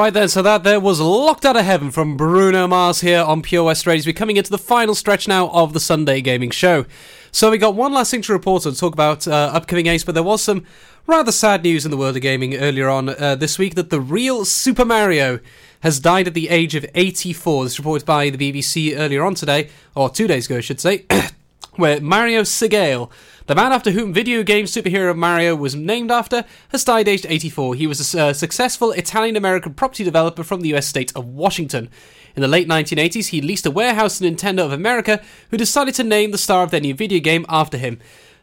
Right 0.00 0.14
then, 0.14 0.30
so 0.30 0.40
that 0.40 0.64
there 0.64 0.80
was 0.80 0.98
Locked 0.98 1.44
Out 1.44 1.58
of 1.58 1.64
Heaven 1.66 1.90
from 1.90 2.16
Bruno 2.16 2.66
Mars 2.66 3.02
here 3.02 3.20
on 3.20 3.42
Pure 3.42 3.64
West 3.64 3.86
Radio. 3.86 4.08
We're 4.08 4.14
coming 4.14 4.38
into 4.38 4.50
the 4.50 4.56
final 4.56 4.94
stretch 4.94 5.28
now 5.28 5.50
of 5.50 5.74
the 5.74 5.80
Sunday 5.80 6.22
Gaming 6.22 6.48
Show. 6.48 6.86
So 7.32 7.50
we 7.50 7.58
got 7.58 7.74
one 7.74 7.92
last 7.92 8.10
thing 8.10 8.22
to 8.22 8.32
report 8.32 8.64
on, 8.64 8.72
talk 8.72 8.94
about 8.94 9.28
uh, 9.28 9.50
upcoming 9.52 9.84
games, 9.84 10.02
but 10.02 10.14
there 10.14 10.24
was 10.24 10.42
some 10.42 10.64
rather 11.06 11.30
sad 11.30 11.62
news 11.64 11.84
in 11.84 11.90
the 11.90 11.98
world 11.98 12.16
of 12.16 12.22
gaming 12.22 12.56
earlier 12.56 12.88
on 12.88 13.10
uh, 13.10 13.34
this 13.34 13.58
week 13.58 13.74
that 13.74 13.90
the 13.90 14.00
real 14.00 14.46
Super 14.46 14.86
Mario 14.86 15.38
has 15.80 16.00
died 16.00 16.26
at 16.26 16.32
the 16.32 16.48
age 16.48 16.74
of 16.74 16.86
84. 16.94 17.64
This 17.64 17.78
reported 17.78 18.06
by 18.06 18.30
the 18.30 18.52
BBC 18.52 18.98
earlier 18.98 19.22
on 19.22 19.34
today, 19.34 19.68
or 19.94 20.08
two 20.08 20.26
days 20.26 20.46
ago, 20.46 20.56
I 20.56 20.60
should 20.60 20.80
say. 20.80 21.04
where 21.74 22.00
Mario 22.00 22.42
Segale, 22.42 23.10
the 23.46 23.54
man 23.54 23.72
after 23.72 23.90
whom 23.90 24.12
video 24.12 24.42
game 24.42 24.64
superhero 24.64 25.16
Mario 25.16 25.54
was 25.54 25.74
named 25.74 26.10
after, 26.10 26.44
has 26.68 26.84
died 26.84 27.08
aged 27.08 27.26
84. 27.28 27.74
He 27.74 27.86
was 27.86 28.14
a 28.14 28.20
uh, 28.20 28.32
successful 28.32 28.92
Italian 28.92 29.36
American 29.36 29.74
property 29.74 30.04
developer 30.04 30.42
from 30.42 30.60
the 30.60 30.74
US 30.74 30.86
state 30.86 31.12
of 31.16 31.26
Washington. 31.26 31.88
In 32.36 32.42
the 32.42 32.48
late 32.48 32.68
1980s, 32.68 33.28
he 33.28 33.40
leased 33.40 33.66
a 33.66 33.70
warehouse 33.70 34.18
to 34.18 34.24
Nintendo 34.24 34.64
of 34.64 34.72
America, 34.72 35.20
who 35.50 35.56
decided 35.56 35.94
to 35.96 36.04
name 36.04 36.30
the 36.30 36.38
star 36.38 36.62
of 36.62 36.70
their 36.70 36.80
new 36.80 36.94
video 36.94 37.20
game 37.20 37.44
after 37.48 37.76
him. 37.76 37.98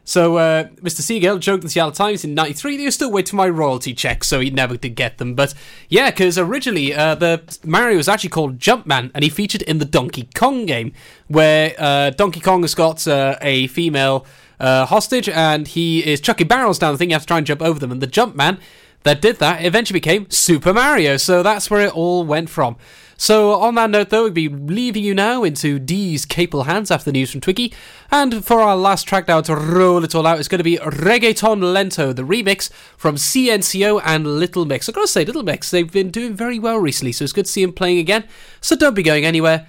So, 0.08 0.38
uh, 0.38 0.68
Mr. 0.76 1.02
Siegel 1.02 1.36
joked 1.38 1.62
with 1.62 1.64
the 1.64 1.68
Seattle 1.68 1.92
Times 1.92 2.24
in 2.24 2.34
93 2.34 2.76
that 2.76 2.80
he 2.80 2.86
was 2.86 2.94
still 2.94 3.12
waiting 3.12 3.28
for 3.28 3.36
my 3.36 3.48
royalty 3.50 3.92
checks, 3.92 4.26
so 4.26 4.40
he 4.40 4.48
never 4.48 4.78
did 4.78 4.94
get 4.94 5.18
them. 5.18 5.34
But 5.34 5.52
yeah, 5.90 6.08
because 6.10 6.38
originally 6.38 6.94
uh, 6.94 7.14
the 7.14 7.42
Mario 7.62 7.98
was 7.98 8.08
actually 8.08 8.30
called 8.30 8.58
Jumpman, 8.58 9.10
and 9.14 9.22
he 9.22 9.28
featured 9.28 9.60
in 9.60 9.76
the 9.80 9.84
Donkey 9.84 10.30
Kong 10.34 10.64
game, 10.64 10.94
where 11.26 11.74
uh, 11.76 12.08
Donkey 12.08 12.40
Kong 12.40 12.62
has 12.62 12.74
got 12.74 13.06
uh, 13.06 13.36
a 13.42 13.66
female 13.66 14.24
uh, 14.58 14.86
hostage, 14.86 15.28
and 15.28 15.68
he 15.68 16.02
is 16.10 16.22
chucking 16.22 16.48
barrels 16.48 16.78
down 16.78 16.94
the 16.94 16.96
thing. 16.96 17.10
You 17.10 17.14
have 17.14 17.22
to 17.24 17.28
try 17.28 17.36
and 17.36 17.46
jump 17.46 17.60
over 17.60 17.78
them, 17.78 17.92
and 17.92 18.00
the 18.00 18.06
Jumpman 18.06 18.60
that 19.02 19.20
did 19.20 19.36
that 19.40 19.62
eventually 19.62 19.98
became 19.98 20.30
Super 20.30 20.72
Mario. 20.72 21.18
So 21.18 21.42
that's 21.42 21.70
where 21.70 21.82
it 21.82 21.94
all 21.94 22.24
went 22.24 22.48
from. 22.48 22.76
So, 23.20 23.54
on 23.60 23.74
that 23.74 23.90
note, 23.90 24.10
though, 24.10 24.22
we'll 24.22 24.32
be 24.32 24.48
leaving 24.48 25.02
you 25.02 25.12
now 25.12 25.42
into 25.42 25.80
Dee's 25.80 26.24
capable 26.24 26.62
hands 26.62 26.88
after 26.88 27.06
the 27.06 27.12
news 27.12 27.32
from 27.32 27.40
Twiggy. 27.40 27.74
And 28.12 28.44
for 28.44 28.60
our 28.60 28.76
last 28.76 29.08
track 29.08 29.26
now 29.26 29.40
to 29.40 29.56
roll 29.56 30.04
it 30.04 30.14
all 30.14 30.24
out, 30.24 30.38
it's 30.38 30.46
going 30.46 30.60
to 30.60 30.64
be 30.64 30.76
Reggaeton 30.76 31.60
Lento, 31.72 32.12
the 32.12 32.22
remix 32.22 32.70
from 32.96 33.16
CNCO 33.16 34.00
and 34.04 34.38
Little 34.38 34.64
Mix. 34.64 34.88
I've 34.88 34.94
got 34.94 35.00
to 35.00 35.08
say, 35.08 35.24
Little 35.24 35.42
Mix, 35.42 35.72
they've 35.72 35.90
been 35.90 36.10
doing 36.10 36.32
very 36.32 36.60
well 36.60 36.78
recently, 36.78 37.10
so 37.10 37.24
it's 37.24 37.32
good 37.32 37.46
to 37.46 37.50
see 37.50 37.64
them 37.64 37.72
playing 37.72 37.98
again. 37.98 38.22
So 38.60 38.76
don't 38.76 38.94
be 38.94 39.02
going 39.02 39.24
anywhere, 39.24 39.66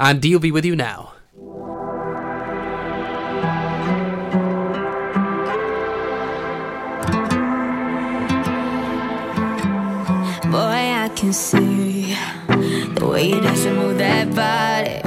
and 0.00 0.20
Dee 0.20 0.34
will 0.34 0.40
be 0.40 0.50
with 0.50 0.64
you 0.64 0.74
now. 0.74 1.12
Boy, 10.50 10.80
I 11.04 11.12
can 11.14 11.32
see 11.32 11.77
the 12.98 13.06
way 13.06 13.28
you 13.28 13.40
dance 13.40 13.64
and 13.64 13.76
move 13.76 13.98
that 13.98 14.34
body. 14.34 15.00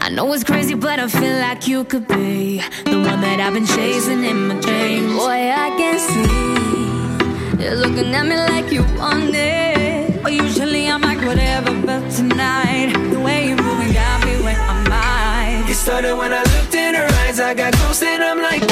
I 0.00 0.10
know 0.10 0.32
it's 0.32 0.44
crazy, 0.44 0.74
but 0.74 0.98
I 0.98 1.08
feel 1.08 1.38
like 1.38 1.66
you 1.66 1.84
could 1.84 2.06
be 2.06 2.58
the 2.84 2.98
one 3.08 3.20
that 3.20 3.40
I've 3.40 3.54
been 3.54 3.66
chasing 3.66 4.24
in 4.24 4.48
my 4.48 4.60
dreams. 4.60 5.12
Boy, 5.14 5.50
I 5.64 5.68
can 5.78 5.98
see 5.98 7.62
you're 7.62 7.76
looking 7.76 8.14
at 8.14 8.24
me 8.26 8.36
like 8.36 8.70
you 8.72 8.82
want 8.98 9.34
it. 9.34 10.22
But 10.22 10.32
usually 10.32 10.88
I'm 10.88 11.00
like 11.00 11.20
whatever, 11.20 11.72
but 11.86 12.10
tonight 12.10 12.92
the 13.10 13.20
way 13.20 13.48
you're 13.48 13.62
moving 13.62 13.92
got 13.92 14.24
me 14.26 14.42
where 14.42 14.60
I'm 14.60 14.92
at. 14.92 15.70
It 15.70 15.74
started 15.74 16.16
when 16.16 16.32
I 16.32 16.42
looked 16.54 16.74
in 16.74 16.94
her 16.94 17.08
eyes. 17.22 17.40
I 17.40 17.54
got 17.54 17.72
close 17.74 18.02
and 18.02 18.22
I'm 18.22 18.40
like, 18.42 18.62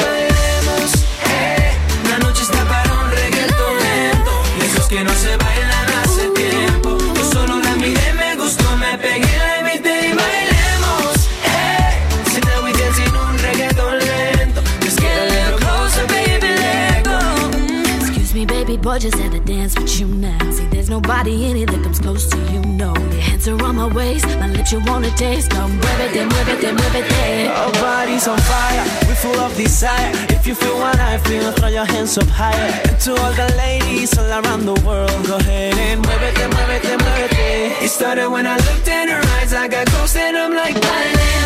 gorgeous 18.97 19.21
at 19.21 19.31
the 19.31 19.39
dance 19.41 19.77
with 19.77 19.99
you 19.99 20.07
now. 20.07 20.39
See, 20.49 20.65
there's 20.67 20.89
nobody 20.89 21.45
in 21.45 21.57
it 21.57 21.69
that 21.69 21.83
comes 21.83 21.99
close 21.99 22.25
to 22.31 22.37
you, 22.51 22.61
no. 22.61 22.95
Your 22.95 23.21
hands 23.29 23.47
are 23.47 23.63
on 23.63 23.75
my 23.75 23.85
waist, 23.93 24.25
my 24.39 24.47
lips 24.47 24.71
you 24.71 24.81
wanna 24.87 25.11
taste. 25.11 25.51
Come 25.51 25.73
muévete, 25.79 26.25
muévete, 26.31 26.69
muévete. 26.73 27.47
Our 27.47 27.71
bodies 27.73 28.27
on 28.27 28.39
fire, 28.39 28.83
we 29.07 29.13
full 29.13 29.39
of 29.39 29.55
desire. 29.55 30.11
If 30.29 30.47
you 30.47 30.55
feel 30.55 30.77
what 30.79 30.99
I 30.99 31.19
feel, 31.19 31.51
throw 31.51 31.67
your 31.67 31.85
hands 31.85 32.17
up 32.17 32.27
higher. 32.27 32.71
And 32.89 32.99
to 33.01 33.11
all 33.21 33.33
the 33.33 33.49
ladies 33.55 34.17
all 34.17 34.31
around 34.39 34.65
the 34.65 34.77
world, 34.87 35.27
go 35.27 35.35
ahead 35.35 35.75
and 35.75 36.03
muévete, 36.03 36.47
muévete, 36.55 36.57
muévete. 36.57 36.77
It 36.77 36.89
then 36.89 36.99
move 37.05 37.31
it. 37.37 37.83
It 37.85 37.89
started 37.89 38.29
when 38.29 38.47
I 38.47 38.55
looked 38.57 38.87
in 38.87 39.09
her 39.09 39.21
eyes, 39.37 39.53
I 39.53 39.67
got 39.67 39.85
close 39.87 40.15
and 40.15 40.35
I'm 40.35 40.53
like, 40.55 40.75
Bailemos, 40.75 41.36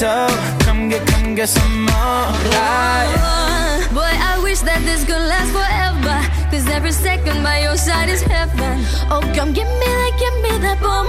so. 0.00 0.26
Come 0.64 0.88
get, 0.88 1.06
come 1.06 1.34
get 1.34 1.48
some 1.48 1.84
more. 1.84 1.92
I- 1.92 3.16
Oh, 3.22 3.94
Boy, 3.94 4.12
I 4.32 4.38
wish 4.42 4.60
that 4.60 4.80
this 4.88 5.04
could 5.04 5.24
last 5.32 5.50
forever. 5.52 6.16
Cause 6.50 6.66
every 6.68 6.92
second 6.92 7.42
by 7.42 7.60
your 7.60 7.76
side 7.76 8.08
is 8.08 8.22
heaven. 8.22 8.80
Oh, 9.10 9.20
come 9.36 9.52
give 9.52 9.68
me 9.80 9.86
that, 10.00 10.12
give 10.22 10.36
me 10.44 10.52
that 10.64 10.78
boom, 10.80 11.06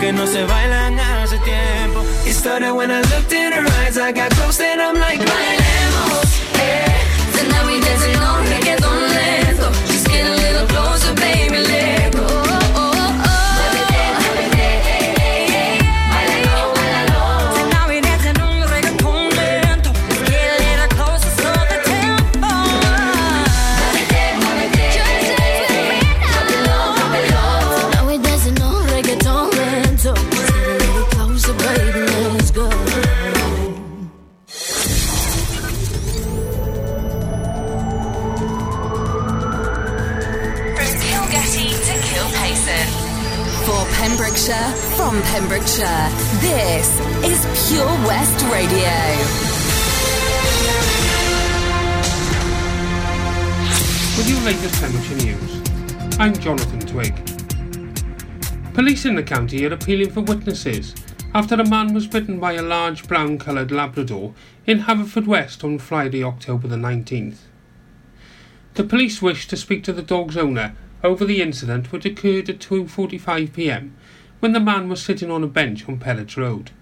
que 0.00 0.12
no 0.12 0.26
se 0.26 0.44
bailan 0.44 0.98
hace 0.98 1.38
tiempo. 1.38 2.02
It 2.26 2.34
started 2.34 2.72
when 2.72 2.90
I 2.90 3.00
looked 3.00 3.32
in 3.32 3.52
her 3.52 3.66
eyes, 3.80 3.98
I 3.98 4.12
got 4.12 4.30
close 4.32 4.60
and 4.60 4.80
I'm 4.80 4.94
like, 4.94 5.20
Pembrokeshire, 44.42 44.96
from 44.96 45.22
Pembrokeshire, 45.22 46.08
this 46.40 46.98
is 47.22 47.68
Pure 47.68 47.86
West 48.04 48.44
Radio. 48.50 48.90
With 54.16 54.28
your 54.28 54.40
latest 54.40 54.82
Pembrokeshire 54.82 55.36
news, 55.36 56.18
I'm 56.18 56.34
Jonathan 56.34 56.80
Twig. 56.80 57.14
Police 58.74 59.04
in 59.04 59.14
the 59.14 59.22
county 59.22 59.64
are 59.64 59.74
appealing 59.74 60.10
for 60.10 60.22
witnesses 60.22 60.96
after 61.32 61.54
a 61.54 61.68
man 61.68 61.94
was 61.94 62.08
bitten 62.08 62.40
by 62.40 62.54
a 62.54 62.62
large 62.62 63.06
brown 63.06 63.38
coloured 63.38 63.70
Labrador 63.70 64.34
in 64.66 64.80
Haverfordwest 64.80 65.62
on 65.62 65.78
Friday, 65.78 66.24
October 66.24 66.66
the 66.66 66.74
19th. 66.74 67.42
The 68.74 68.82
police 68.82 69.22
wish 69.22 69.46
to 69.46 69.56
speak 69.56 69.84
to 69.84 69.92
the 69.92 70.02
dog's 70.02 70.36
owner 70.36 70.74
over 71.04 71.24
the 71.24 71.40
incident 71.40 71.92
which 71.92 72.04
occurred 72.04 72.50
at 72.50 72.58
2.45pm 72.58 73.92
when 74.42 74.50
the 74.50 74.58
man 74.58 74.88
was 74.88 75.00
sitting 75.00 75.30
on 75.30 75.44
a 75.44 75.46
bench 75.46 75.88
on 75.88 76.00
Pellets 76.00 76.36
Road. 76.36 76.72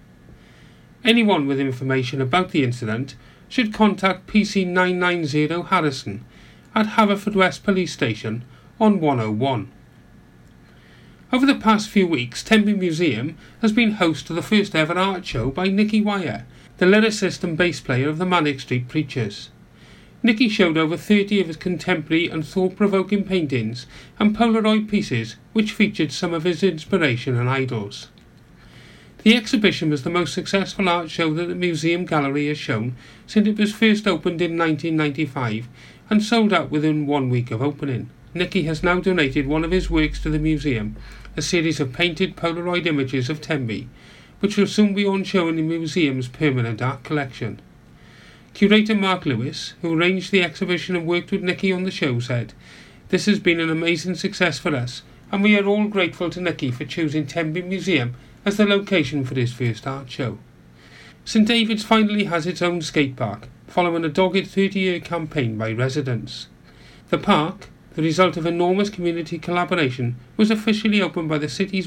Anyone 1.03 1.45
with 1.45 1.59
information 1.59 2.19
about 2.19 2.49
the 2.49 2.63
incident 2.63 3.13
should 3.49 3.71
contact 3.71 4.25
PC 4.25 4.65
990 4.65 5.67
Harrison 5.69 6.25
at 6.73 6.87
Haverfordwest 6.97 7.61
Police 7.61 7.93
Station 7.93 8.43
on 8.79 8.99
101. 8.99 9.71
Over 11.31 11.45
the 11.45 11.53
past 11.53 11.87
few 11.87 12.07
weeks, 12.07 12.41
Tenby 12.41 12.73
Museum 12.73 13.37
has 13.61 13.71
been 13.71 13.91
host 13.91 14.25
to 14.25 14.33
the 14.33 14.41
first 14.41 14.75
ever 14.75 14.97
art 14.97 15.23
show 15.23 15.51
by 15.51 15.67
Nicky 15.67 16.01
Wire, 16.01 16.47
the 16.79 16.87
lyricist 16.87 17.43
and 17.43 17.55
bass 17.55 17.79
player 17.79 18.09
of 18.09 18.17
the 18.17 18.25
Manic 18.25 18.59
Street 18.61 18.87
Preachers. 18.87 19.50
Nicky 20.23 20.49
showed 20.49 20.77
over 20.77 20.95
30 20.95 21.41
of 21.41 21.47
his 21.47 21.57
contemporary 21.57 22.29
and 22.29 22.45
thought-provoking 22.45 23.23
paintings 23.23 23.87
and 24.19 24.37
Polaroid 24.37 24.87
pieces 24.87 25.35
which 25.53 25.71
featured 25.71 26.11
some 26.11 26.33
of 26.33 26.43
his 26.43 26.61
inspiration 26.61 27.35
and 27.35 27.49
idols. 27.49 28.09
The 29.23 29.35
exhibition 29.35 29.89
was 29.89 30.03
the 30.03 30.09
most 30.11 30.33
successful 30.33 30.87
art 30.87 31.09
show 31.09 31.33
that 31.33 31.47
the 31.47 31.55
museum 31.55 32.05
gallery 32.05 32.47
has 32.47 32.57
shown 32.57 32.95
since 33.25 33.47
it 33.47 33.57
was 33.57 33.73
first 33.73 34.07
opened 34.07 34.41
in 34.41 34.57
1995 34.57 35.67
and 36.09 36.21
sold 36.23 36.53
out 36.53 36.69
within 36.69 37.07
one 37.07 37.29
week 37.29 37.49
of 37.49 37.61
opening. 37.61 38.09
Nicky 38.33 38.63
has 38.63 38.83
now 38.83 38.99
donated 38.99 39.47
one 39.47 39.63
of 39.63 39.71
his 39.71 39.89
works 39.89 40.21
to 40.21 40.29
the 40.29 40.39
museum, 40.39 40.95
a 41.35 41.41
series 41.41 41.79
of 41.79 41.93
painted 41.93 42.35
Polaroid 42.35 42.85
images 42.85 43.29
of 43.29 43.41
Tenby, 43.41 43.87
which 44.39 44.55
will 44.55 44.67
soon 44.67 44.93
be 44.93 45.05
on 45.05 45.23
show 45.23 45.47
in 45.47 45.55
the 45.55 45.61
museum's 45.61 46.27
permanent 46.27 46.81
art 46.81 47.03
collection. 47.03 47.59
Curator 48.53 48.95
Mark 48.95 49.25
Lewis, 49.25 49.73
who 49.81 49.93
arranged 49.97 50.31
the 50.31 50.43
exhibition 50.43 50.95
and 50.95 51.07
worked 51.07 51.31
with 51.31 51.41
Nicky 51.41 51.71
on 51.71 51.83
the 51.83 51.91
show, 51.91 52.19
said, 52.19 52.53
This 53.09 53.25
has 53.25 53.39
been 53.39 53.59
an 53.59 53.69
amazing 53.69 54.15
success 54.15 54.59
for 54.59 54.75
us, 54.75 55.03
and 55.31 55.41
we 55.41 55.57
are 55.57 55.65
all 55.65 55.87
grateful 55.87 56.29
to 56.29 56.41
Nicky 56.41 56.69
for 56.69 56.85
choosing 56.85 57.25
Tenby 57.25 57.61
Museum 57.61 58.13
as 58.45 58.57
the 58.57 58.65
location 58.65 59.23
for 59.23 59.35
his 59.35 59.53
first 59.53 59.87
art 59.87 60.11
show. 60.11 60.37
St 61.23 61.47
David's 61.47 61.83
finally 61.83 62.25
has 62.25 62.45
its 62.45 62.61
own 62.61 62.81
skate 62.81 63.15
park, 63.15 63.47
following 63.67 64.03
a 64.03 64.09
dogged 64.09 64.47
30 64.47 64.79
year 64.79 64.99
campaign 64.99 65.57
by 65.57 65.71
residents. 65.71 66.47
The 67.09 67.17
park, 67.17 67.69
the 67.95 68.01
result 68.01 68.37
of 68.37 68.45
enormous 68.45 68.89
community 68.89 69.37
collaboration, 69.39 70.17
was 70.35 70.51
officially 70.51 71.01
opened 71.01 71.29
by 71.29 71.37
the 71.37 71.49
city's 71.49 71.79